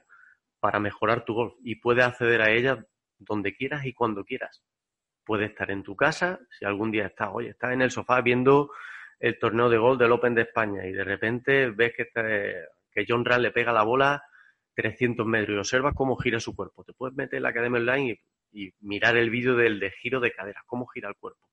para 0.58 0.80
mejorar 0.80 1.24
tu 1.24 1.32
golf 1.32 1.54
y 1.62 1.76
puedes 1.76 2.04
acceder 2.04 2.42
a 2.42 2.50
ella 2.50 2.84
donde 3.18 3.54
quieras 3.54 3.86
y 3.86 3.94
cuando 3.94 4.24
quieras. 4.24 4.62
Puedes 5.24 5.50
estar 5.50 5.70
en 5.70 5.82
tu 5.82 5.96
casa, 5.96 6.40
si 6.50 6.64
algún 6.64 6.90
día 6.90 7.06
estás, 7.06 7.30
oye, 7.32 7.50
estás 7.50 7.72
en 7.72 7.82
el 7.82 7.90
sofá 7.90 8.20
viendo 8.20 8.70
el 9.20 9.38
torneo 9.38 9.70
de 9.70 9.78
golf 9.78 9.98
del 9.98 10.12
Open 10.12 10.34
de 10.34 10.42
España 10.42 10.86
y 10.86 10.92
de 10.92 11.04
repente 11.04 11.70
ves 11.70 11.94
que, 11.96 12.08
que 12.90 13.06
John 13.08 13.24
Ram 13.24 13.40
le 13.40 13.52
pega 13.52 13.72
la 13.72 13.84
bola 13.84 14.22
300 14.74 15.24
metros 15.26 15.54
y 15.54 15.58
observas 15.58 15.94
cómo 15.94 16.16
gira 16.16 16.40
su 16.40 16.56
cuerpo. 16.56 16.84
Te 16.84 16.94
puedes 16.94 17.16
meter 17.16 17.36
en 17.36 17.44
la 17.44 17.50
academia 17.50 17.80
online 17.80 18.18
y, 18.52 18.66
y 18.66 18.74
mirar 18.80 19.16
el 19.16 19.30
vídeo 19.30 19.54
del 19.54 19.78
de 19.78 19.90
giro 19.92 20.20
de 20.20 20.32
caderas, 20.32 20.64
cómo 20.66 20.86
gira 20.86 21.08
el 21.08 21.16
cuerpo, 21.16 21.48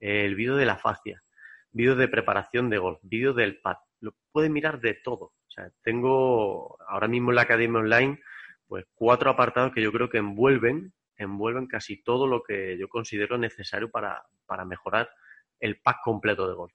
el 0.00 0.34
vídeo 0.34 0.56
de 0.56 0.66
la 0.66 0.76
fascia, 0.76 1.22
vídeo 1.74 1.96
de 1.96 2.08
preparación 2.08 2.70
de 2.70 2.78
golf, 2.78 2.98
vídeo 3.02 3.34
del 3.34 3.60
pad, 3.60 3.76
lo 4.00 4.14
puede 4.32 4.48
mirar 4.48 4.80
de 4.80 4.94
todo. 4.94 5.24
O 5.24 5.50
sea, 5.50 5.70
tengo 5.82 6.78
ahora 6.88 7.08
mismo 7.08 7.30
en 7.30 7.36
la 7.36 7.42
academia 7.42 7.80
online 7.80 8.20
pues 8.66 8.86
cuatro 8.94 9.30
apartados 9.30 9.72
que 9.72 9.82
yo 9.82 9.92
creo 9.92 10.08
que 10.08 10.18
envuelven, 10.18 10.94
envuelven 11.16 11.66
casi 11.66 12.02
todo 12.02 12.26
lo 12.26 12.42
que 12.42 12.78
yo 12.78 12.88
considero 12.88 13.36
necesario 13.36 13.90
para, 13.90 14.24
mejorar 14.66 15.10
el 15.60 15.80
pack 15.80 15.98
completo 16.02 16.48
de 16.48 16.54
golf. 16.54 16.72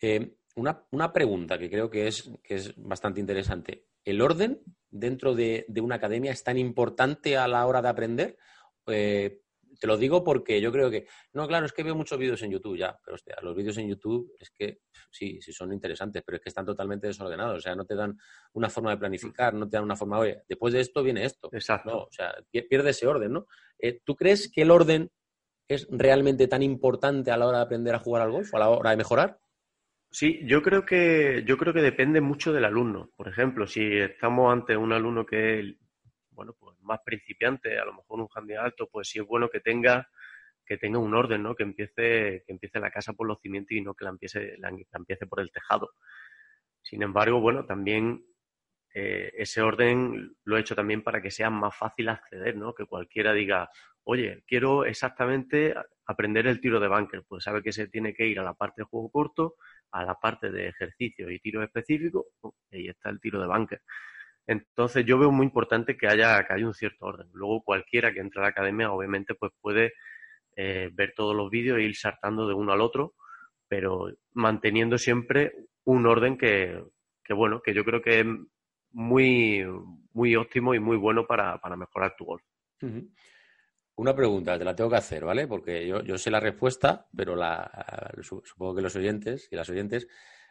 Eh, 0.00 0.34
una, 0.56 1.12
pregunta 1.12 1.58
que 1.58 1.70
creo 1.70 1.90
que 1.90 2.08
es, 2.08 2.30
que 2.42 2.56
es 2.56 2.74
bastante 2.76 3.20
interesante. 3.20 3.86
¿El 4.04 4.20
orden 4.20 4.60
dentro 4.90 5.34
de, 5.34 5.64
de, 5.68 5.80
una 5.80 5.96
academia 5.96 6.32
es 6.32 6.42
tan 6.42 6.58
importante 6.58 7.36
a 7.36 7.46
la 7.46 7.66
hora 7.66 7.82
de 7.82 7.88
aprender? 7.88 8.38
Eh, 8.86 9.40
te 9.80 9.86
lo 9.86 9.96
digo 9.96 10.22
porque 10.22 10.60
yo 10.60 10.70
creo 10.70 10.90
que, 10.90 11.06
no, 11.32 11.48
claro, 11.48 11.66
es 11.66 11.72
que 11.72 11.82
veo 11.82 11.94
muchos 11.94 12.18
vídeos 12.18 12.42
en 12.42 12.50
YouTube 12.50 12.76
ya, 12.76 12.96
pero 13.02 13.14
hostia, 13.14 13.36
los 13.42 13.56
vídeos 13.56 13.78
en 13.78 13.88
YouTube 13.88 14.32
es 14.38 14.50
que 14.50 14.80
sí, 15.10 15.40
sí 15.40 15.52
son 15.52 15.72
interesantes, 15.72 16.22
pero 16.24 16.36
es 16.36 16.42
que 16.42 16.50
están 16.50 16.66
totalmente 16.66 17.06
desordenados, 17.06 17.56
o 17.56 17.60
sea, 17.60 17.74
no 17.74 17.86
te 17.86 17.94
dan 17.94 18.16
una 18.52 18.68
forma 18.68 18.90
de 18.90 18.98
planificar, 18.98 19.54
no 19.54 19.68
te 19.68 19.78
dan 19.78 19.84
una 19.84 19.96
forma, 19.96 20.18
oye, 20.18 20.42
después 20.46 20.74
de 20.74 20.80
esto 20.80 21.02
viene 21.02 21.24
esto. 21.24 21.48
Exacto. 21.52 21.90
No, 21.90 21.98
o 22.02 22.12
sea, 22.12 22.34
pierde 22.50 22.90
ese 22.90 23.06
orden, 23.06 23.32
¿no? 23.32 23.46
Eh, 23.78 24.00
¿Tú 24.04 24.14
crees 24.14 24.50
que 24.52 24.62
el 24.62 24.70
orden 24.70 25.10
es 25.66 25.86
realmente 25.90 26.46
tan 26.46 26.62
importante 26.62 27.30
a 27.30 27.36
la 27.36 27.46
hora 27.46 27.58
de 27.58 27.64
aprender 27.64 27.94
a 27.94 28.00
jugar 28.00 28.22
al 28.22 28.32
golf, 28.32 28.54
a 28.54 28.58
la 28.58 28.68
hora 28.68 28.90
de 28.90 28.96
mejorar? 28.96 29.38
Sí, 30.12 30.40
yo 30.44 30.60
creo 30.62 30.84
que 30.84 31.44
yo 31.46 31.56
creo 31.56 31.72
que 31.72 31.82
depende 31.82 32.20
mucho 32.20 32.52
del 32.52 32.64
alumno. 32.64 33.10
Por 33.16 33.28
ejemplo, 33.28 33.68
si 33.68 33.96
estamos 33.96 34.52
ante 34.52 34.76
un 34.76 34.92
alumno 34.92 35.24
que 35.24 35.76
bueno, 36.40 36.56
pues 36.58 36.74
más 36.80 37.00
principiante, 37.04 37.78
a 37.78 37.84
lo 37.84 37.92
mejor 37.92 38.18
un 38.18 38.28
handicap 38.34 38.64
alto, 38.64 38.88
pues 38.90 39.10
sí 39.10 39.18
es 39.18 39.26
bueno 39.26 39.50
que 39.50 39.60
tenga 39.60 40.08
que 40.64 40.78
tenga 40.78 40.98
un 40.98 41.12
orden, 41.12 41.42
¿no? 41.42 41.54
Que 41.54 41.64
empiece, 41.64 42.44
que 42.46 42.52
empiece 42.52 42.80
la 42.80 42.90
casa 42.90 43.12
por 43.12 43.26
los 43.26 43.40
cimientos 43.42 43.72
y 43.72 43.82
no 43.82 43.92
que 43.92 44.04
la 44.04 44.10
empiece, 44.10 44.56
la, 44.56 44.72
empiece 44.94 45.26
por 45.26 45.40
el 45.40 45.50
tejado. 45.52 45.90
Sin 46.80 47.02
embargo, 47.02 47.40
bueno, 47.40 47.66
también 47.66 48.24
eh, 48.94 49.32
ese 49.36 49.60
orden 49.60 50.34
lo 50.44 50.56
he 50.56 50.60
hecho 50.60 50.74
también 50.74 51.02
para 51.02 51.20
que 51.20 51.30
sea 51.30 51.50
más 51.50 51.76
fácil 51.76 52.08
acceder, 52.08 52.56
¿no? 52.56 52.72
Que 52.72 52.86
cualquiera 52.86 53.34
diga, 53.34 53.68
oye, 54.04 54.42
quiero 54.46 54.86
exactamente 54.86 55.74
aprender 56.06 56.46
el 56.46 56.60
tiro 56.60 56.80
de 56.80 56.88
bunker, 56.88 57.24
pues 57.28 57.44
sabe 57.44 57.62
que 57.62 57.72
se 57.72 57.88
tiene 57.88 58.14
que 58.14 58.26
ir 58.26 58.40
a 58.40 58.44
la 58.44 58.54
parte 58.54 58.80
de 58.80 58.86
juego 58.86 59.10
corto, 59.10 59.56
a 59.90 60.04
la 60.04 60.14
parte 60.14 60.50
de 60.50 60.68
ejercicio 60.68 61.30
y 61.30 61.40
tiro 61.40 61.62
específico, 61.62 62.28
y 62.70 62.76
ahí 62.76 62.88
está 62.88 63.10
el 63.10 63.20
tiro 63.20 63.40
de 63.40 63.48
bunker. 63.48 63.82
Entonces 64.50 65.06
yo 65.06 65.16
veo 65.16 65.30
muy 65.30 65.46
importante 65.46 65.96
que 65.96 66.08
haya, 66.08 66.44
que 66.44 66.54
haya 66.54 66.66
un 66.66 66.74
cierto 66.74 67.06
orden. 67.06 67.28
Luego 67.32 67.62
cualquiera 67.62 68.12
que 68.12 68.18
entre 68.18 68.40
a 68.40 68.42
la 68.42 68.48
academia 68.48 68.90
obviamente 68.90 69.36
pues 69.36 69.52
puede 69.60 69.92
eh, 70.56 70.90
ver 70.92 71.14
todos 71.14 71.36
los 71.36 71.48
vídeos 71.48 71.78
e 71.78 71.82
ir 71.82 71.94
saltando 71.94 72.48
de 72.48 72.54
uno 72.54 72.72
al 72.72 72.80
otro, 72.80 73.14
pero 73.68 74.12
manteniendo 74.32 74.98
siempre 74.98 75.54
un 75.84 76.04
orden 76.04 76.36
que, 76.36 76.82
bueno, 77.28 77.62
que 77.62 77.72
yo 77.72 77.84
creo 77.84 78.02
que 78.02 78.20
es 78.20 78.26
muy, 78.90 79.64
muy 80.14 80.34
óptimo 80.34 80.74
y 80.74 80.80
muy 80.80 80.96
bueno 80.96 81.28
para, 81.28 81.60
mejorar 81.76 82.16
tu 82.16 82.24
golf. 82.24 82.42
Una 83.94 84.16
pregunta, 84.16 84.58
te 84.58 84.64
la 84.64 84.74
tengo 84.74 84.90
que 84.90 84.96
hacer, 84.96 85.24
¿vale? 85.24 85.46
Porque 85.46 85.86
yo, 85.86 86.18
sé 86.18 86.28
la 86.28 86.40
respuesta, 86.40 87.06
pero 87.16 87.36
la, 87.36 88.10
supongo 88.20 88.74
que 88.74 88.82
los 88.82 88.96
oyentes 88.96 89.46
y 89.52 89.54
las 89.54 89.70
oyentes 89.70 90.08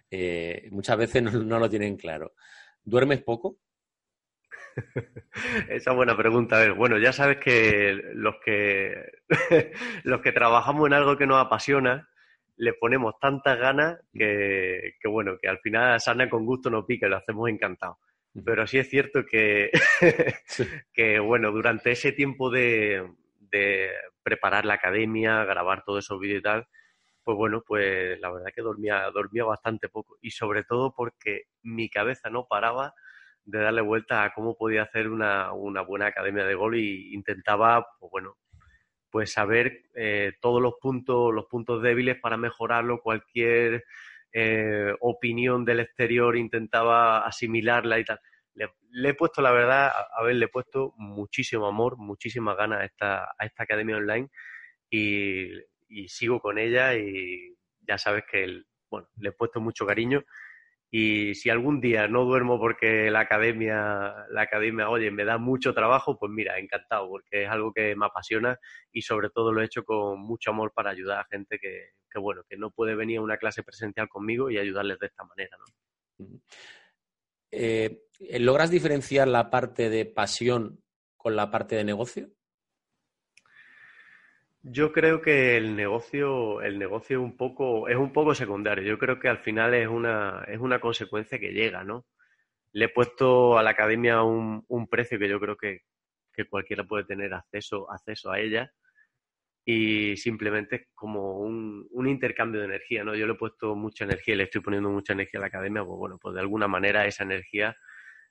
eh, 0.09 0.69
muchas 0.71 0.97
veces 0.97 1.21
no, 1.21 1.59
lo 1.59 1.69
tienen 1.69 1.97
claro. 1.97 2.33
¿Duermes 2.81 3.21
poco? 3.23 3.59
Esa 5.69 5.91
buena 5.93 6.15
pregunta. 6.15 6.58
A 6.58 6.60
ver, 6.60 6.73
bueno, 6.73 6.97
ya 6.97 7.13
sabes 7.13 7.38
que 7.38 7.93
los 8.13 8.36
que 8.43 9.12
los 10.03 10.21
que 10.21 10.32
trabajamos 10.32 10.88
en 10.88 10.93
algo 10.93 11.17
que 11.17 11.27
nos 11.27 11.43
apasiona, 11.43 12.10
le 12.58 12.73
ponemos 12.73 13.17
tantas 13.19 13.58
ganas 13.58 13.99
que, 14.13 14.93
bueno, 15.05 15.38
que 15.41 15.47
al 15.47 15.60
final 15.60 15.99
sana 16.01 16.29
con 16.29 16.45
gusto 16.45 16.69
no 16.69 16.86
pica 16.86 17.08
lo 17.08 17.17
hacemos 17.17 17.49
encantado. 17.49 17.99
Pero 18.45 18.67
sí 18.67 18.77
es 18.77 18.89
cierto 18.89 19.25
que, 19.25 19.71
que 20.93 21.19
bueno, 21.19 21.51
durante 21.51 21.91
ese 21.91 22.12
tiempo 22.12 22.49
de, 22.49 23.08
de 23.39 23.89
preparar 24.23 24.65
la 24.65 24.75
academia, 24.75 25.43
grabar 25.45 25.84
todos 25.84 26.05
esos 26.05 26.19
vídeos 26.19 26.39
y 26.39 26.43
tal, 26.43 26.67
pues 27.23 27.38
bueno, 27.38 27.63
pues 27.65 28.19
la 28.19 28.32
verdad 28.32 28.51
que 28.53 28.62
dormía, 28.62 29.10
dormía 29.13 29.45
bastante 29.45 29.89
poco. 29.89 30.17
Y 30.21 30.32
sobre 30.32 30.63
todo 30.63 30.93
porque 30.95 31.43
mi 31.63 31.89
cabeza 31.89 32.29
no 32.29 32.47
paraba 32.47 32.93
de 33.45 33.60
darle 33.60 33.82
vuelta 33.82 34.23
a 34.23 34.34
cómo 34.34 34.56
podía 34.56 34.84
hacer 34.84 35.10
una, 35.10 35.52
buena 35.52 36.08
academia 36.08 36.45
de 36.45 36.56
gol 36.56 36.75
y 36.75 37.13
intentaba, 37.13 37.88
pues 37.99 38.12
bueno, 38.12 38.38
pues 39.10 39.32
saber 39.32 39.84
eh, 39.95 40.34
todos 40.39 40.62
los 40.62 40.75
puntos, 40.80 41.34
los 41.34 41.45
puntos 41.45 41.82
débiles 41.82 42.19
para 42.19 42.38
mejorarlo, 42.38 43.02
cualquier 43.02 43.86
eh, 44.32 44.93
opinión 44.99 45.65
del 45.65 45.80
exterior 45.80 46.38
intentaba 46.38 47.25
asimilarla 47.25 47.99
y 47.99 48.06
tal. 48.06 48.19
Le, 48.54 49.10
he 49.10 49.13
puesto, 49.13 49.41
la 49.41 49.52
verdad, 49.52 49.91
a, 50.15 50.23
ver, 50.23 50.36
le 50.36 50.45
he 50.45 50.49
puesto 50.49 50.93
muchísimo 50.97 51.67
amor, 51.67 51.97
muchísimas 51.97 52.58
ganas 52.58 52.82
a 52.82 52.86
esta, 52.86 53.23
a 53.38 53.45
esta 53.45 53.63
academia 53.63 53.97
online 53.97 54.30
y, 54.89 55.49
y 55.88 56.08
sigo 56.08 56.39
con 56.39 56.58
ella 56.58 56.95
y 56.95 57.56
ya 57.82 57.97
sabes 57.97 58.23
que, 58.30 58.63
bueno, 58.89 59.08
le 59.17 59.30
he 59.30 59.32
puesto 59.32 59.60
mucho 59.60 59.86
cariño 59.86 60.23
y 60.91 61.36
si 61.36 61.49
algún 61.49 61.80
día 61.80 62.08
no 62.08 62.25
duermo 62.25 62.60
porque 62.60 63.12
la 63.12 63.19
academia, 63.21 64.25
la 64.30 64.41
academia, 64.41 64.89
oye, 64.89 65.12
me 65.12 65.23
da 65.23 65.38
mucho 65.38 65.73
trabajo, 65.73 66.17
pues 66.17 66.32
mira, 66.32 66.58
encantado, 66.58 67.08
porque 67.10 67.43
es 67.43 67.49
algo 67.49 67.71
que 67.71 67.95
me 67.95 68.08
apasiona 68.08 68.58
y 68.91 69.04
sobre 69.04 69.30
todo 69.30 69.54
lo 69.54 69.62
he 69.62 69.65
hecho 69.65 69.84
con 69.84 70.19
mucho 70.19 70.49
amor 70.49 70.73
para 70.73 70.89
ayudar 70.89 71.19
a 71.19 71.28
gente 71.30 71.60
que, 71.60 71.91
bueno, 72.19 72.43
que 72.49 72.58
no 72.58 72.71
puede 72.71 72.95
venir 72.95 73.19
a 73.19 73.21
una 73.21 73.38
clase 73.38 73.62
presencial 73.62 74.10
conmigo 74.10 74.49
y 74.49 74.58
ayudarles 74.58 74.97
de 74.97 75.08
esta 75.08 75.23
manera, 75.23 75.58
¿no? 75.58 76.28
Eh, 77.52 78.02
¿Logras 78.39 78.71
diferenciar 78.71 79.28
la 79.28 79.49
parte 79.52 79.89
de 79.89 80.06
pasión 80.06 80.84
con 81.17 81.36
la 81.36 81.52
parte 81.52 81.75
de 81.75 81.84
negocio? 81.84 82.30
Yo 84.61 84.91
creo 84.91 85.21
que 85.21 85.55
el 85.57 85.75
negocio, 85.75 86.61
el 86.61 86.77
negocio 86.79 87.21
un 87.21 87.37
poco, 87.37 87.87
es 87.87 87.95
un 87.95 88.11
poco 88.11 88.35
secundario. 88.35 88.83
Yo 88.83 88.97
creo 88.99 89.19
que 89.19 89.29
al 89.29 89.39
final 89.39 89.73
es 89.73 89.87
una, 89.87 90.43
es 90.47 90.59
una 90.59 90.79
consecuencia 90.81 91.39
que 91.39 91.53
llega, 91.53 91.83
¿no? 91.83 92.05
Le 92.73 92.85
he 92.85 92.89
puesto 92.89 93.57
a 93.57 93.63
la 93.63 93.71
academia 93.71 94.23
un, 94.23 94.65
un 94.67 94.87
precio 94.89 95.19
que 95.19 95.29
yo 95.29 95.39
creo 95.39 95.57
que, 95.57 95.81
que, 96.33 96.45
cualquiera 96.47 96.83
puede 96.85 97.05
tener 97.05 97.33
acceso, 97.33 97.91
acceso 97.91 98.31
a 98.31 98.39
ella 98.39 98.71
y 99.65 100.17
simplemente 100.17 100.75
es 100.77 100.87
como 100.95 101.39
un, 101.39 101.87
un, 101.91 102.07
intercambio 102.07 102.61
de 102.61 102.67
energía, 102.67 103.03
¿no? 103.03 103.15
Yo 103.15 103.27
le 103.27 103.33
he 103.33 103.37
puesto 103.37 103.75
mucha 103.75 104.05
energía 104.05 104.35
le 104.35 104.43
estoy 104.45 104.61
poniendo 104.61 104.89
mucha 104.89 105.13
energía 105.13 105.39
a 105.39 105.41
la 105.41 105.47
academia, 105.47 105.85
pues 105.85 105.97
bueno, 105.97 106.17
pues 106.21 106.35
de 106.35 106.41
alguna 106.41 106.67
manera 106.67 107.05
esa 107.05 107.23
energía 107.23 107.77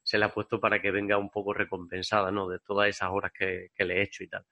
se 0.03 0.19
la 0.19 0.27
ha 0.27 0.35
puesto 0.35 0.61
para 0.61 0.81
que 0.83 0.91
venga 0.91 1.19
un 1.19 1.31
poco 1.31 1.55
recompensada, 1.55 2.31
¿no? 2.33 2.49
De 2.49 2.59
todas 2.61 2.89
esas 2.89 3.11
horas 3.11 3.33
que 3.33 3.71
le 3.79 3.99
he 3.99 4.03
hecho 4.03 4.25
y 4.25 4.29
tal. 4.29 4.45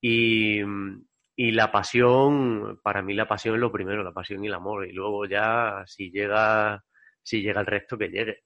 Y, 0.00 0.60
y 1.36 1.52
la 1.52 1.70
pasión, 1.70 2.80
para 2.82 3.02
mí 3.02 3.14
la 3.14 3.28
pasión 3.28 3.54
es 3.54 3.60
lo 3.60 3.72
primero, 3.72 4.02
la 4.02 4.12
pasión 4.12 4.44
y 4.44 4.48
el 4.48 4.54
amor. 4.54 4.86
Y 4.86 4.92
luego 4.92 5.26
ya 5.26 5.84
si 5.86 6.10
llega, 6.10 6.82
si 7.22 7.42
llega 7.42 7.60
el 7.60 7.66
resto, 7.66 7.98
que 7.98 8.08
llegue. 8.08 8.44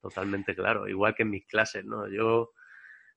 Totalmente 0.00 0.54
claro. 0.54 0.88
Igual 0.88 1.14
que 1.14 1.22
en 1.22 1.30
mis 1.30 1.46
clases, 1.46 1.84
¿no? 1.84 2.08
Yo, 2.08 2.52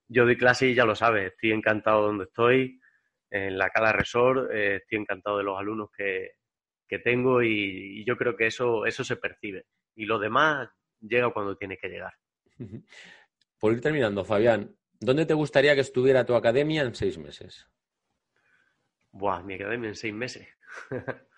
yo 0.07 0.25
doy 0.25 0.37
clase 0.37 0.67
y 0.67 0.75
ya 0.75 0.85
lo 0.85 0.95
sabes, 0.95 1.31
estoy 1.31 1.51
encantado 1.51 2.03
donde 2.03 2.25
estoy, 2.25 2.79
en 3.29 3.57
la 3.57 3.69
Cala 3.69 3.91
Resort, 3.91 4.51
eh, 4.51 4.77
estoy 4.77 4.99
encantado 4.99 5.37
de 5.37 5.43
los 5.43 5.59
alumnos 5.59 5.89
que, 5.95 6.31
tengo 7.03 7.43
y, 7.43 8.05
yo 8.05 8.15
creo 8.15 8.37
que 8.37 8.47
eso, 8.47 8.85
eso 8.85 9.03
se 9.03 9.17
percibe. 9.17 9.65
Y 9.95 10.05
lo 10.05 10.17
demás 10.17 10.69
llega 11.01 11.33
cuando 11.33 11.57
tiene 11.57 11.77
que 11.77 11.89
llegar. 11.89 12.13
Por 13.59 13.73
ir 13.73 13.81
terminando, 13.81 14.23
Fabián, 14.23 14.73
¿dónde 15.05 15.25
te 15.25 15.33
gustaría 15.33 15.75
que 15.75 15.81
estuviera 15.81 16.25
tu 16.25 16.35
academia 16.35 16.81
en 16.81 16.95
seis 16.95 17.17
meses? 17.17 17.69
Buah, 19.11 19.43
mi 19.43 19.53
academia 19.53 19.89
en 19.89 19.95
seis 19.95 20.13
meses. 20.13 20.47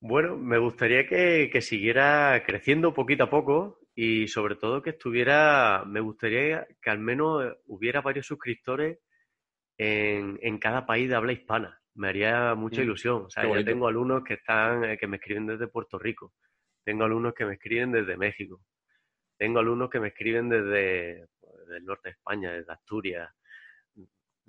bueno, 0.00 0.36
me 0.36 0.58
gustaría 0.58 1.06
que, 1.06 1.60
siguiera 1.62 2.42
creciendo 2.44 2.92
poquito 2.92 3.24
a 3.24 3.30
poco 3.30 3.78
y 3.94 4.28
sobre 4.28 4.56
todo 4.56 4.82
que 4.82 4.90
estuviera, 4.90 5.84
me 5.86 6.00
gustaría 6.00 6.66
que 6.82 6.90
al 6.90 6.98
menos 6.98 7.56
hubiera 7.66 8.00
varios 8.00 8.26
suscriptores 8.26 8.98
en, 9.78 10.58
cada 10.58 10.84
país 10.84 11.08
de 11.08 11.14
habla 11.14 11.32
hispana. 11.32 11.80
Me 11.94 12.08
haría 12.08 12.54
mucha 12.54 12.80
mm, 12.80 12.84
ilusión. 12.84 13.22
O 13.26 13.30
sea, 13.30 13.44
yo 13.44 13.64
tengo 13.64 13.88
alumnos 13.88 14.22
que 14.24 14.34
están, 14.34 14.96
que 14.98 15.06
me 15.06 15.16
escriben 15.16 15.46
desde 15.46 15.68
Puerto 15.68 15.98
Rico. 15.98 16.34
Tengo 16.84 17.04
alumnos 17.04 17.34
que 17.34 17.46
me 17.46 17.54
escriben 17.54 17.92
desde 17.92 18.16
México. 18.16 18.60
Tengo 19.38 19.58
alumnos 19.60 19.88
que 19.88 20.00
me 20.00 20.08
escriben 20.08 20.48
desde, 20.48 21.26
desde 21.70 21.78
el 21.78 21.86
norte 21.86 22.08
de 22.08 22.12
España, 22.12 22.52
desde 22.52 22.72
Asturias, 22.72 23.30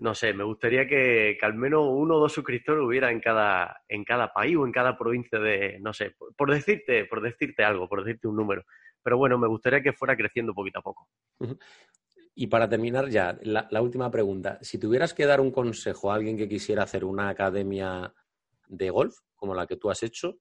no 0.02 0.16
sé, 0.16 0.34
me 0.34 0.44
gustaría 0.44 0.88
que, 0.88 1.38
al 1.42 1.54
menos 1.54 1.86
uno 1.88 2.16
o 2.16 2.20
dos 2.20 2.34
suscriptores 2.34 2.84
hubiera 2.84 3.12
en 3.12 3.20
cada, 3.20 3.84
en 3.88 4.04
cada 4.04 4.34
país 4.34 4.58
o 4.58 4.66
en 4.66 4.72
cada 4.72 4.98
provincia 4.98 5.38
de, 5.38 5.78
no 5.80 5.94
sé, 5.94 6.16
por, 6.36 6.52
decirte, 6.52 7.06
por 7.06 7.22
decirte 7.22 7.64
algo, 7.64 7.88
por 7.88 8.04
decirte 8.04 8.28
un 8.28 8.36
número. 8.36 8.64
Pero 9.04 9.18
bueno, 9.18 9.38
me 9.38 9.48
gustaría 9.48 9.82
que 9.82 9.94
fuera 9.94 10.18
creciendo 10.18 10.56
poquito 10.56 10.80
a 10.80 10.82
poco. 10.82 11.08
Y 12.34 12.48
para 12.48 12.68
terminar 12.68 13.10
ya, 13.10 13.38
la, 13.44 13.82
última 13.82 14.10
pregunta. 14.10 14.58
Si 14.62 14.80
tuvieras 14.80 15.14
que 15.14 15.28
dar 15.28 15.40
un 15.40 15.52
consejo 15.52 16.12
a 16.12 16.16
alguien 16.16 16.36
que 16.36 16.50
quisiera 16.50 16.82
hacer 16.82 17.06
una 17.06 17.30
academia 17.30 18.12
de 18.68 18.90
golf, 18.90 19.16
como 19.36 19.54
la 19.54 19.68
que 19.68 19.78
tú 19.78 19.92
has 19.92 20.02
hecho, 20.02 20.40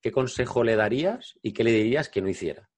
¿qué 0.00 0.12
consejo 0.12 0.62
le 0.62 0.76
darías 0.76 1.36
y 1.42 1.52
qué 1.52 1.64
le 1.64 1.72
dirías 1.72 2.08
que 2.08 2.22
no 2.22 2.28
hiciera? 2.28 2.70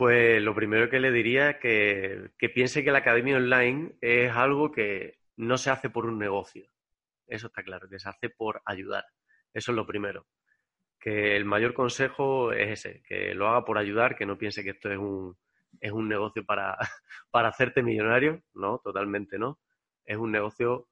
Pues 0.00 0.40
lo 0.40 0.54
primero 0.54 0.88
que 0.88 0.98
le 0.98 1.12
diría 1.12 1.50
es 1.50 1.56
que, 1.58 2.48
piense 2.54 2.82
que 2.82 2.90
la 2.90 3.00
academia 3.00 3.36
online 3.36 3.96
es 4.00 4.34
algo 4.34 4.72
que 4.72 5.18
no 5.36 5.58
se 5.58 5.68
hace 5.68 5.90
por 5.90 6.06
un 6.06 6.18
negocio. 6.18 6.70
Eso 7.26 7.48
está 7.48 7.62
claro, 7.62 7.86
que 7.86 7.98
se 7.98 8.08
hace 8.08 8.30
por 8.30 8.62
ayudar. 8.64 9.04
Eso 9.52 9.72
es 9.72 9.76
lo 9.76 9.84
primero. 9.86 10.26
Que 10.98 11.36
el 11.36 11.44
mayor 11.44 11.74
consejo 11.74 12.50
es 12.50 12.82
ese, 12.82 13.02
que 13.02 13.34
lo 13.34 13.46
haga 13.46 13.66
por 13.66 13.76
ayudar, 13.76 14.16
que 14.16 14.24
no 14.24 14.38
piense 14.38 14.64
que 14.64 14.70
esto 14.70 14.90
es 14.90 14.96
un, 14.96 15.36
es 15.82 15.92
un 15.92 16.08
negocio 16.08 16.46
para, 16.46 16.78
para 17.30 17.48
hacerte 17.48 17.82
millonario. 17.82 18.42
No, 18.54 18.78
totalmente 18.78 19.38
no. 19.38 19.60
Es 20.06 20.16
un 20.16 20.32
negocio 20.32 20.88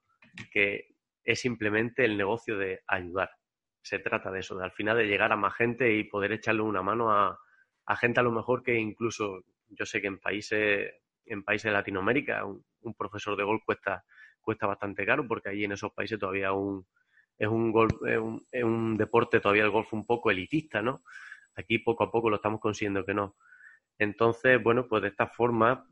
que 0.51 0.95
es 1.25 1.41
simplemente 1.41 2.05
el 2.05 2.19
negocio 2.19 2.59
de 2.59 2.83
ayudar. 2.87 3.31
Se 3.81 4.01
trata 4.01 4.31
de 4.31 4.41
eso, 4.41 4.55
de 4.59 4.65
al 4.65 4.73
final 4.73 4.99
de 4.99 5.07
llegar 5.07 5.33
a 5.33 5.37
más 5.37 5.55
gente 5.55 5.95
y 5.95 6.05
poder 6.05 6.33
echarle 6.33 6.61
una 6.61 6.83
mano 6.83 7.11
a, 7.11 7.41
a 7.89 7.97
gente 7.97 8.21
a 8.21 8.23
lo 8.23 8.31
mejor 8.31 8.63
que 8.63 8.79
incluso, 8.79 9.45
yo 9.71 9.87
sé 9.87 10.03
que 10.03 10.09
en 10.09 10.19
países, 10.19 10.93
en 11.25 11.43
países 11.43 11.71
de 11.71 11.73
Latinoamérica 11.73 12.45
un, 12.45 12.95
profesor 12.95 13.35
de 13.35 13.45
golf 13.45 13.63
cuesta, 13.65 14.05
cuesta 14.43 14.67
bastante 14.67 15.07
caro 15.07 15.27
porque 15.27 15.49
allí 15.49 15.65
en 15.65 15.73
esos 15.73 15.93
países 15.93 16.19
todavía 16.19 16.53
un, 16.53 16.87
es, 17.39 17.49
un 17.49 17.73
golf, 17.73 17.95
es, 18.53 18.63
un, 18.63 18.97
deporte 18.99 19.41
todavía 19.41 19.65
el 19.65 19.71
golf 19.71 19.91
un 19.95 20.05
poco 20.05 20.31
elitista, 20.31 20.83
¿no? 20.83 21.03
Aquí 21.57 21.79
poco 21.79 22.05
a 22.05 22.11
poco 22.11 22.29
lo 22.29 22.37
estamos 22.37 22.61
consiguiendo 22.61 23.07
que 23.07 23.15
no. 23.15 23.37
Entonces, 23.99 24.63
bueno, 24.63 24.87
pues 24.87 25.01
de 25.01 25.09
esta 25.09 25.27
forma 25.27 25.89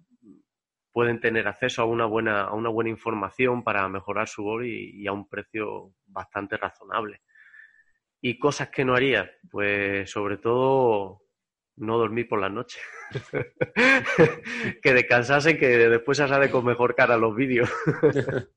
pueden 0.93 1.19
tener 1.19 1.49
acceso 1.49 1.81
a 1.81 1.87
una 1.87 2.05
buena, 2.05 2.43
a 2.43 2.53
una 2.53 2.69
buena 2.69 2.91
información 2.91 3.65
para 3.65 3.89
mejorar 3.89 4.29
su 4.29 4.43
golf 4.43 4.67
y, 4.67 5.07
a 5.07 5.13
un 5.13 5.29
precio 5.31 5.95
bastante 6.05 6.59
razonable. 6.59 7.23
¿Y 8.21 8.39
cosas 8.39 8.69
que 8.69 8.85
no 8.85 8.95
haría? 8.95 9.31
Pues 9.51 10.11
sobre 10.11 10.37
todo 10.37 11.26
no 11.77 11.99
dormir 11.99 12.29
por 12.29 12.41
la 12.41 12.49
noche. 12.49 12.81
que 14.83 14.95
descansasen, 14.95 15.59
que 15.59 15.67
después 15.67 16.19
se 16.19 16.29
sale 16.29 16.51
con 16.51 16.65
mejor 16.65 16.95
cara 16.95 17.17
los 17.17 17.35
vídeos. 17.35 17.71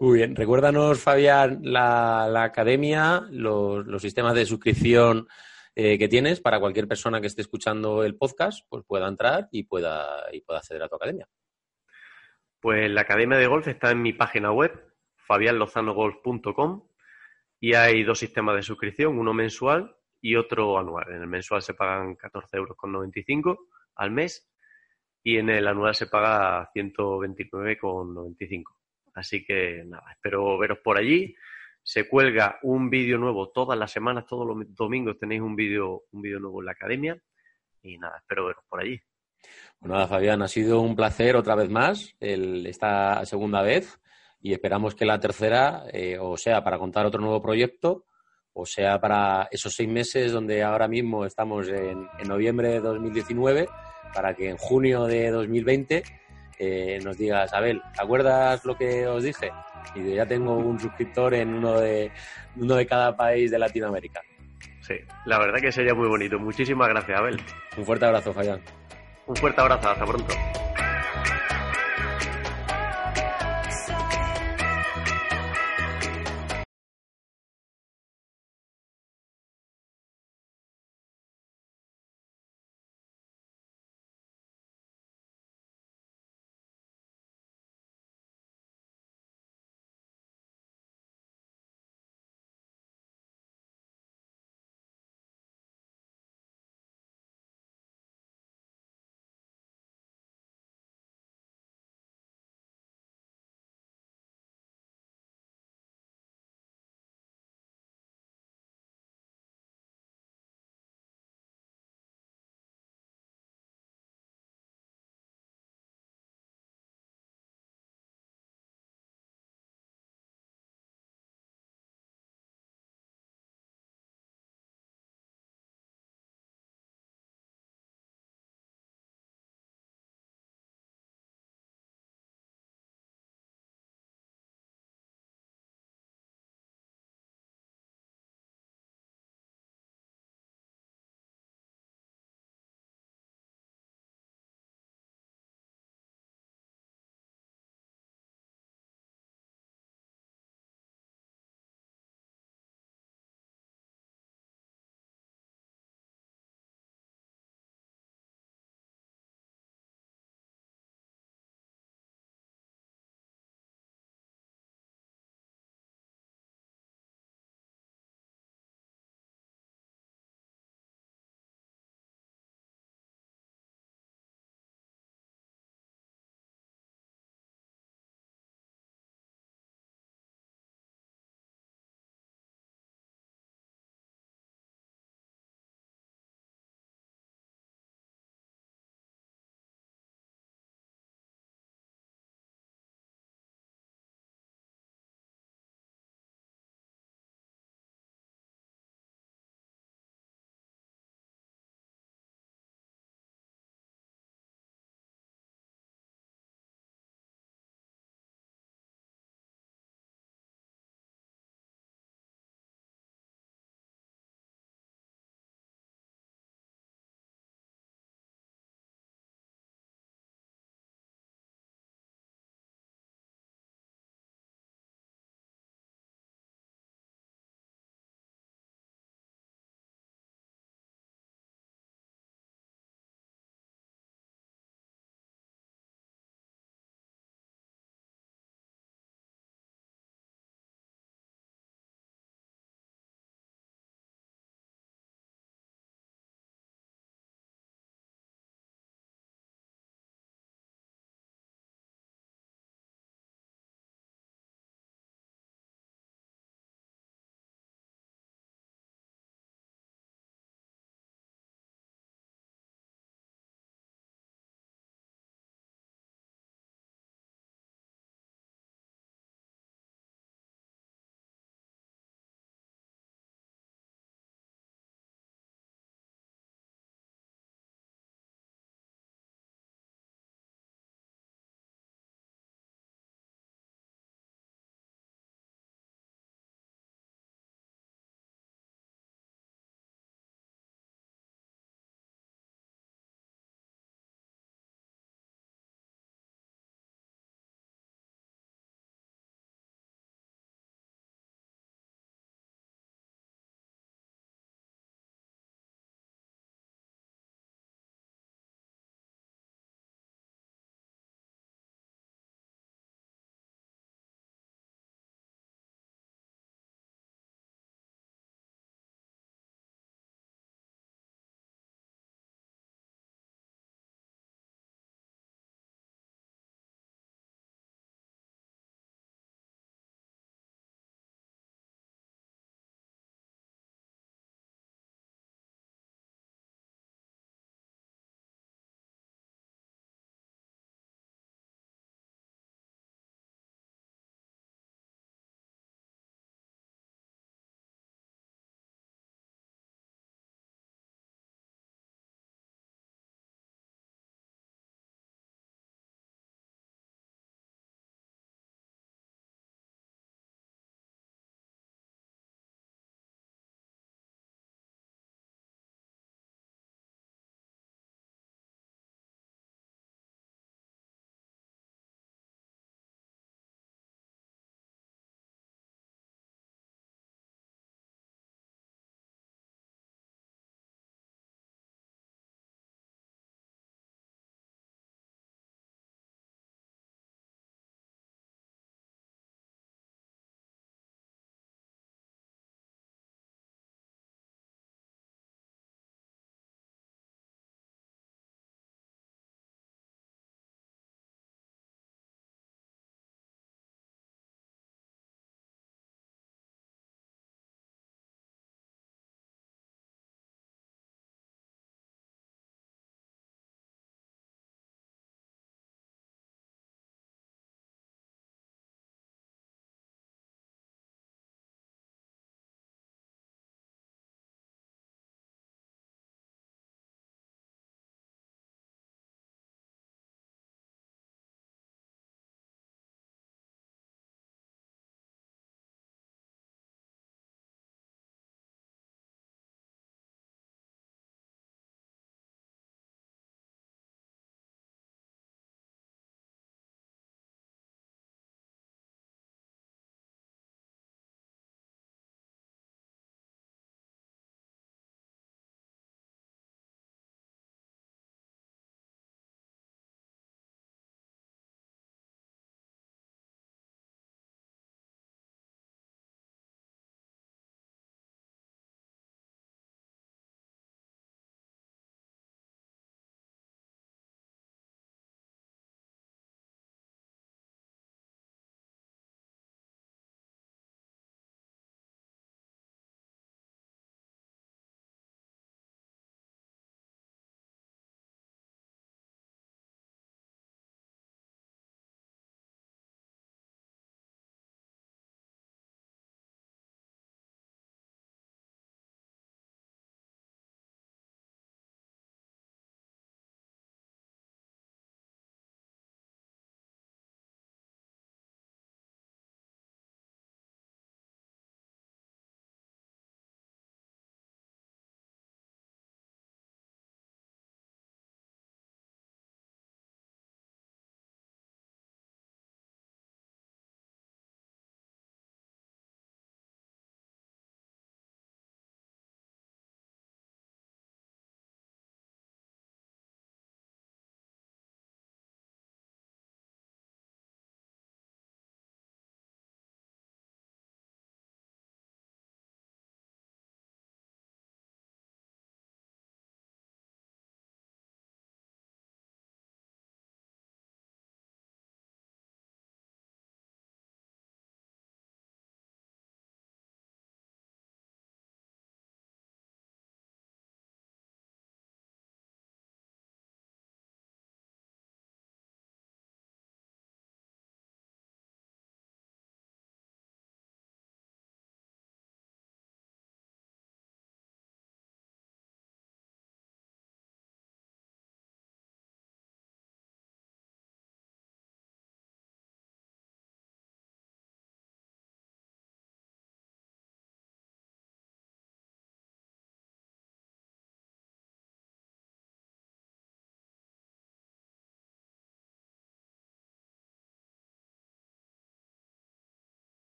Muy 0.00 0.18
bien, 0.18 0.36
recuérdanos, 0.36 1.02
Fabián, 1.02 1.60
la, 1.62 2.42
academia, 2.42 3.22
los, 3.30 4.00
sistemas 4.00 4.34
de 4.34 4.46
suscripción 4.46 5.28
eh, 5.74 5.98
que 5.98 6.08
tienes 6.08 6.40
para 6.40 6.60
cualquier 6.60 6.88
persona 6.88 7.20
que 7.20 7.26
esté 7.26 7.42
escuchando 7.42 8.04
el 8.04 8.16
podcast, 8.16 8.66
pues 8.68 8.84
pueda 8.86 9.08
entrar 9.08 9.48
y 9.50 9.64
pueda, 9.64 10.26
y 10.32 10.40
pueda 10.40 10.60
acceder 10.60 10.82
a 10.82 10.88
tu 10.88 10.96
academia. 10.96 11.26
Pues 12.60 12.90
la 12.90 13.02
academia 13.02 13.38
de 13.38 13.46
golf 13.46 13.68
está 13.68 13.90
en 13.90 14.02
mi 14.02 14.12
página 14.12 14.52
web, 14.52 14.72
fabianlozanogolf.com, 15.16 16.86
y 17.58 17.74
hay 17.74 18.02
dos 18.02 18.18
sistemas 18.18 18.56
de 18.56 18.62
suscripción, 18.62 19.18
uno 19.18 19.32
mensual 19.32 19.96
y 20.20 20.36
otro 20.36 20.78
anual. 20.78 21.06
En 21.08 21.22
el 21.22 21.26
mensual 21.26 21.62
se 21.62 21.74
pagan 21.74 22.16
14,95 22.16 23.26
euros 23.28 23.58
al 23.96 24.10
mes 24.10 24.48
y 25.22 25.38
en 25.38 25.50
el 25.50 25.66
anual 25.66 25.94
se 25.94 26.06
paga 26.06 26.70
129,95. 26.74 28.64
Así 29.14 29.44
que 29.44 29.82
nada, 29.86 30.04
espero 30.12 30.58
veros 30.58 30.78
por 30.78 30.98
allí. 30.98 31.34
Se 31.82 32.08
cuelga 32.08 32.58
un 32.62 32.90
vídeo 32.90 33.18
nuevo 33.18 33.50
todas 33.50 33.78
las 33.78 33.90
semanas, 33.90 34.26
todos 34.26 34.46
los 34.46 34.74
domingos 34.74 35.18
tenéis 35.18 35.40
un 35.40 35.56
vídeo 35.56 36.02
un 36.12 36.22
vídeo 36.22 36.38
nuevo 36.38 36.60
en 36.60 36.66
la 36.66 36.72
academia 36.72 37.20
y 37.82 37.98
nada, 37.98 38.18
espero 38.18 38.46
veros 38.46 38.64
por 38.68 38.80
allí. 38.80 39.00
Bueno, 39.80 39.94
nada, 39.94 40.06
Fabián, 40.06 40.42
ha 40.42 40.48
sido 40.48 40.80
un 40.80 40.94
placer 40.94 41.36
otra 41.36 41.54
vez 41.54 41.70
más 41.70 42.14
esta 42.20 43.24
segunda 43.24 43.62
vez 43.62 43.98
y 44.42 44.52
esperamos 44.52 44.94
que 44.94 45.06
la 45.06 45.18
tercera, 45.18 45.84
eh, 45.92 46.18
o 46.18 46.36
sea, 46.36 46.62
para 46.62 46.78
contar 46.78 47.06
otro 47.06 47.20
nuevo 47.20 47.40
proyecto 47.42 48.06
o 48.54 48.66
sea 48.66 49.00
para 49.00 49.48
esos 49.50 49.74
seis 49.74 49.88
meses 49.88 50.32
donde 50.32 50.62
ahora 50.62 50.88
mismo 50.88 51.24
estamos 51.24 51.68
en, 51.68 52.08
noviembre 52.26 52.68
de 52.68 52.80
2019, 52.80 53.68
para 54.14 54.34
que 54.34 54.50
en 54.50 54.56
junio 54.56 55.04
de 55.04 55.30
2020 55.30 56.02
eh, 56.58 56.98
nos 57.02 57.16
digas, 57.16 57.52
Abel, 57.54 57.80
¿te 57.94 58.02
acuerdas 58.02 58.64
lo 58.64 58.76
que 58.76 59.06
os 59.06 59.22
dije? 59.22 59.50
Y 59.94 60.14
ya 60.14 60.26
tengo 60.26 60.56
un 60.56 60.78
suscriptor 60.78 61.34
en 61.34 61.54
uno 61.54 61.80
de, 61.80 62.10
uno 62.56 62.74
de 62.74 62.86
cada 62.86 63.16
país 63.16 63.50
de 63.50 63.58
Latinoamérica. 63.58 64.20
Sí, 64.80 64.94
la 65.24 65.38
verdad 65.38 65.60
que 65.60 65.72
sería 65.72 65.94
muy 65.94 66.08
bonito. 66.08 66.38
Muchísimas 66.38 66.88
gracias, 66.88 67.18
Abel. 67.18 67.40
Un 67.76 67.84
fuerte 67.84 68.04
abrazo, 68.04 68.32
Fayán. 68.32 68.60
Un 69.26 69.36
fuerte 69.36 69.60
abrazo, 69.60 69.88
hasta 69.88 70.04
pronto. 70.04 70.34